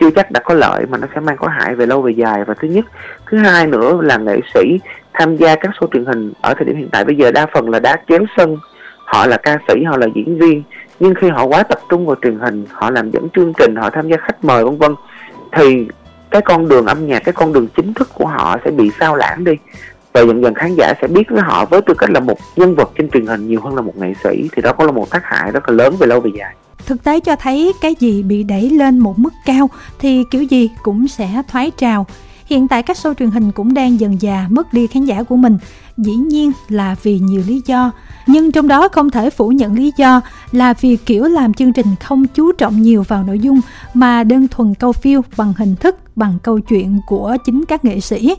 chưa 0.05 0.11
chắc 0.11 0.31
đã 0.31 0.41
có 0.41 0.55
lợi 0.55 0.87
mà 0.89 0.99
nó 0.99 1.07
sẽ 1.15 1.21
mang 1.21 1.37
có 1.37 1.49
hại 1.49 1.75
về 1.75 1.87
lâu 1.87 2.03
về 2.03 2.13
dài. 2.13 2.45
Và 2.45 2.55
thứ 2.55 2.69
nhất, 2.69 2.85
thứ 3.27 3.39
hai 3.39 3.67
nữa 3.67 3.99
là 4.03 4.17
nghệ 4.17 4.41
sĩ 4.55 4.81
tham 5.13 5.37
gia 5.37 5.57
các 5.57 5.71
show 5.81 5.87
truyền 5.93 6.05
hình 6.05 6.33
ở 6.41 6.55
thời 6.55 6.65
điểm 6.65 6.77
hiện 6.77 6.89
tại. 6.93 7.05
Bây 7.05 7.17
giờ 7.17 7.31
đa 7.31 7.47
phần 7.55 7.71
là 7.71 7.79
đá 7.79 7.97
kéo 8.07 8.21
sân, 8.37 8.57
họ 9.05 9.27
là 9.27 9.37
ca 9.37 9.59
sĩ, 9.69 9.85
họ 9.85 9.97
là 9.97 10.07
diễn 10.15 10.39
viên. 10.39 10.63
Nhưng 11.01 11.15
khi 11.15 11.29
họ 11.29 11.45
quá 11.45 11.63
tập 11.63 11.79
trung 11.89 12.07
vào 12.07 12.17
truyền 12.23 12.39
hình, 12.39 12.67
họ 12.71 12.91
làm 12.91 13.11
dẫn 13.11 13.29
chương 13.35 13.53
trình, 13.59 13.77
họ 13.77 13.91
tham 13.91 14.09
gia 14.09 14.17
khách 14.17 14.45
mời, 14.45 14.65
vân 14.65 14.79
vân, 14.79 14.95
thì 15.53 15.89
cái 16.31 16.43
con 16.43 16.69
đường 16.69 16.87
âm 16.87 17.07
nhạc, 17.07 17.25
cái 17.25 17.33
con 17.33 17.53
đường 17.53 17.69
chính 17.77 17.95
thức 17.95 18.09
của 18.15 18.27
họ 18.27 18.57
sẽ 18.65 18.71
bị 18.71 18.91
sao 19.01 19.17
lãng 19.17 19.45
đi. 19.45 19.53
Và 20.13 20.21
dần 20.21 20.43
dần 20.43 20.55
khán 20.55 20.75
giả 20.75 20.93
sẽ 21.01 21.07
biết 21.07 21.31
với 21.31 21.43
họ 21.43 21.65
với 21.65 21.81
tư 21.81 21.95
cách 21.99 22.11
là 22.11 22.21
một 22.21 22.39
nhân 22.57 22.75
vật 22.75 22.91
trên 22.99 23.11
truyền 23.11 23.27
hình 23.27 23.49
nhiều 23.49 23.61
hơn 23.61 23.75
là 23.75 23.83
một 23.83 23.97
nghệ 23.97 24.13
sĩ. 24.25 24.49
Thì 24.53 24.63
đó 24.63 24.73
cũng 24.73 24.87
là 24.87 24.93
một 24.93 25.11
tác 25.11 25.25
hại 25.25 25.51
rất 25.53 25.69
là 25.69 25.75
lớn 25.75 25.95
về 25.99 26.07
lâu 26.07 26.21
về 26.21 26.31
dài 26.35 26.55
thực 26.87 27.05
tế 27.05 27.21
cho 27.21 27.37
thấy 27.37 27.73
cái 27.81 27.95
gì 28.01 28.23
bị 28.23 28.43
đẩy 28.43 28.71
lên 28.71 28.99
một 28.99 29.19
mức 29.19 29.33
cao 29.47 29.71
thì 29.99 30.25
kiểu 30.31 30.43
gì 30.43 30.71
cũng 30.83 31.09
sẽ 31.09 31.43
thoái 31.49 31.71
trào. 31.71 32.07
Hiện 32.47 32.69
tại 32.69 32.83
các 32.83 32.97
show 32.97 33.15
truyền 33.15 33.31
hình 33.31 33.53
cũng 33.53 33.75
đang 33.75 34.01
dần 34.01 34.23
già 34.23 34.47
mất 34.51 34.73
đi 34.73 34.87
khán 34.87 35.05
giả 35.05 35.23
của 35.23 35.37
mình, 35.37 35.59
dĩ 35.97 36.13
nhiên 36.13 36.53
là 36.69 36.97
vì 37.03 37.19
nhiều 37.19 37.43
lý 37.47 37.63
do. 37.67 37.91
Nhưng 38.27 38.53
trong 38.53 38.69
đó 38.69 38.89
không 38.89 39.11
thể 39.11 39.31
phủ 39.31 39.49
nhận 39.49 39.75
lý 39.75 39.93
do 39.97 40.21
là 40.53 40.75
vì 40.81 40.97
kiểu 40.97 41.25
làm 41.25 41.55
chương 41.55 41.73
trình 41.73 41.87
không 42.01 42.27
chú 42.27 42.53
trọng 42.53 42.83
nhiều 42.83 43.03
vào 43.09 43.25
nội 43.25 43.39
dung 43.39 43.61
mà 43.95 44.25
đơn 44.25 44.49
thuần 44.49 44.75
câu 44.75 44.93
phiêu 44.93 45.21
bằng 45.37 45.53
hình 45.57 45.77
thức, 45.77 46.17
bằng 46.17 46.39
câu 46.43 46.61
chuyện 46.61 47.01
của 47.07 47.37
chính 47.45 47.65
các 47.69 47.85
nghệ 47.85 48.01
sĩ 48.01 48.35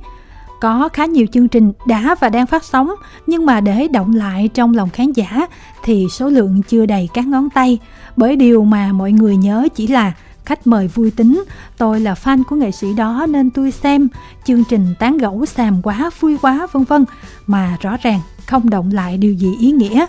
có 0.61 0.89
khá 0.93 1.05
nhiều 1.05 1.25
chương 1.31 1.47
trình 1.47 1.71
đã 1.87 2.15
và 2.19 2.29
đang 2.29 2.45
phát 2.45 2.63
sóng, 2.63 2.91
nhưng 3.27 3.45
mà 3.45 3.61
để 3.61 3.87
động 3.87 4.15
lại 4.15 4.49
trong 4.53 4.73
lòng 4.73 4.89
khán 4.89 5.11
giả 5.11 5.47
thì 5.83 6.07
số 6.11 6.29
lượng 6.29 6.61
chưa 6.67 6.85
đầy 6.85 7.09
các 7.13 7.27
ngón 7.27 7.49
tay. 7.49 7.79
Bởi 8.15 8.35
điều 8.35 8.63
mà 8.63 8.91
mọi 8.91 9.11
người 9.11 9.37
nhớ 9.37 9.67
chỉ 9.75 9.87
là 9.87 10.13
khách 10.45 10.67
mời 10.67 10.87
vui 10.87 11.11
tính. 11.11 11.43
Tôi 11.77 11.99
là 11.99 12.13
fan 12.13 12.43
của 12.43 12.55
nghệ 12.55 12.71
sĩ 12.71 12.93
đó 12.93 13.25
nên 13.29 13.49
tôi 13.49 13.71
xem 13.71 14.07
chương 14.45 14.63
trình 14.69 14.93
tán 14.99 15.17
gẫu 15.17 15.45
xàm 15.45 15.81
quá, 15.81 16.09
vui 16.19 16.37
quá, 16.41 16.67
vân 16.71 16.83
vân. 16.83 17.05
Mà 17.47 17.77
rõ 17.81 17.97
ràng 18.01 18.19
không 18.47 18.69
động 18.69 18.89
lại 18.93 19.17
điều 19.17 19.33
gì 19.33 19.55
ý 19.59 19.71
nghĩa. 19.71 20.05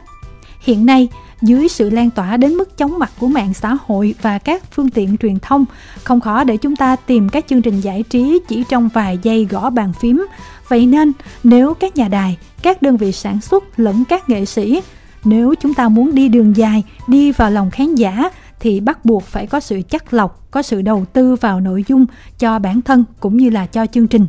Hiện 0.61 0.87
nay 0.87 1.09
dưới 1.43 1.69
sự 1.69 1.90
lan 1.90 2.11
tỏa 2.11 2.37
đến 2.37 2.55
mức 2.55 2.78
chóng 2.78 2.99
mặt 2.99 3.12
của 3.19 3.28
mạng 3.28 3.55
xã 3.55 3.76
hội 3.87 4.14
và 4.23 4.38
các 4.38 4.62
phương 4.73 4.90
tiện 4.90 5.16
truyền 5.16 5.38
thông. 5.38 5.64
Không 6.05 6.21
khó 6.21 6.45
để 6.45 6.57
chúng 6.57 6.76
ta 6.76 6.97
tìm 6.97 7.28
các 7.28 7.45
chương 7.49 7.62
trình 7.62 7.81
giải 7.81 8.02
trí 8.02 8.38
chỉ 8.49 8.64
trong 8.69 8.88
vài 8.88 9.19
giây 9.23 9.45
gõ 9.50 9.71
bàn 9.71 9.93
phím. 10.00 10.26
Vậy 10.69 10.87
nên, 10.87 11.12
nếu 11.45 11.75
các 11.75 11.97
nhà 11.97 12.09
đài, 12.09 12.38
các 12.62 12.83
đơn 12.83 12.97
vị 12.97 13.12
sản 13.12 13.40
xuất 13.40 13.81
lẫn 13.81 14.05
các 14.09 14.28
nghệ 14.28 14.45
sĩ, 14.45 14.80
nếu 15.25 15.54
chúng 15.61 15.75
ta 15.75 15.89
muốn 15.89 16.15
đi 16.15 16.28
đường 16.28 16.56
dài, 16.56 16.84
đi 17.06 17.32
vào 17.32 17.50
lòng 17.50 17.71
khán 17.71 17.95
giả, 17.95 18.30
thì 18.61 18.80
bắt 18.80 19.04
buộc 19.04 19.23
phải 19.23 19.47
có 19.47 19.61
sự 19.61 19.82
chắc 19.89 20.15
lọc, 20.15 20.50
có 20.50 20.63
sự 20.63 20.82
đầu 20.82 21.04
tư 21.13 21.34
vào 21.34 21.61
nội 21.61 21.84
dung 21.89 22.06
cho 22.39 22.58
bản 22.58 22.82
thân 22.82 23.04
cũng 23.21 23.37
như 23.37 23.50
là 23.50 23.67
cho 23.67 23.87
chương 23.87 24.08
trình 24.08 24.26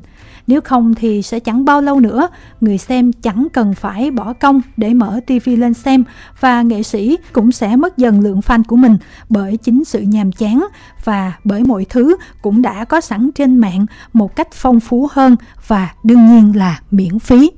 nếu 0.47 0.61
không 0.61 0.95
thì 0.95 1.21
sẽ 1.21 1.39
chẳng 1.39 1.65
bao 1.65 1.81
lâu 1.81 1.99
nữa, 1.99 2.27
người 2.61 2.77
xem 2.77 3.11
chẳng 3.13 3.47
cần 3.53 3.73
phải 3.73 4.11
bỏ 4.11 4.33
công 4.33 4.61
để 4.77 4.93
mở 4.93 5.19
TV 5.27 5.49
lên 5.57 5.73
xem, 5.73 6.03
và 6.39 6.61
nghệ 6.61 6.83
sĩ 6.83 7.17
cũng 7.33 7.51
sẽ 7.51 7.75
mất 7.75 7.97
dần 7.97 8.21
lượng 8.21 8.39
fan 8.39 8.63
của 8.67 8.75
mình 8.75 8.97
bởi 9.29 9.57
chính 9.57 9.85
sự 9.85 10.01
nhàm 10.01 10.31
chán 10.31 10.67
và 11.03 11.33
bởi 11.43 11.63
mọi 11.63 11.85
thứ 11.89 12.15
cũng 12.41 12.61
đã 12.61 12.85
có 12.85 13.01
sẵn 13.01 13.31
trên 13.35 13.57
mạng 13.57 13.85
một 14.13 14.35
cách 14.35 14.47
phong 14.51 14.79
phú 14.79 15.07
hơn 15.11 15.35
và 15.67 15.93
đương 16.03 16.27
nhiên 16.27 16.55
là 16.55 16.79
miễn 16.91 17.19
phí. 17.19 17.51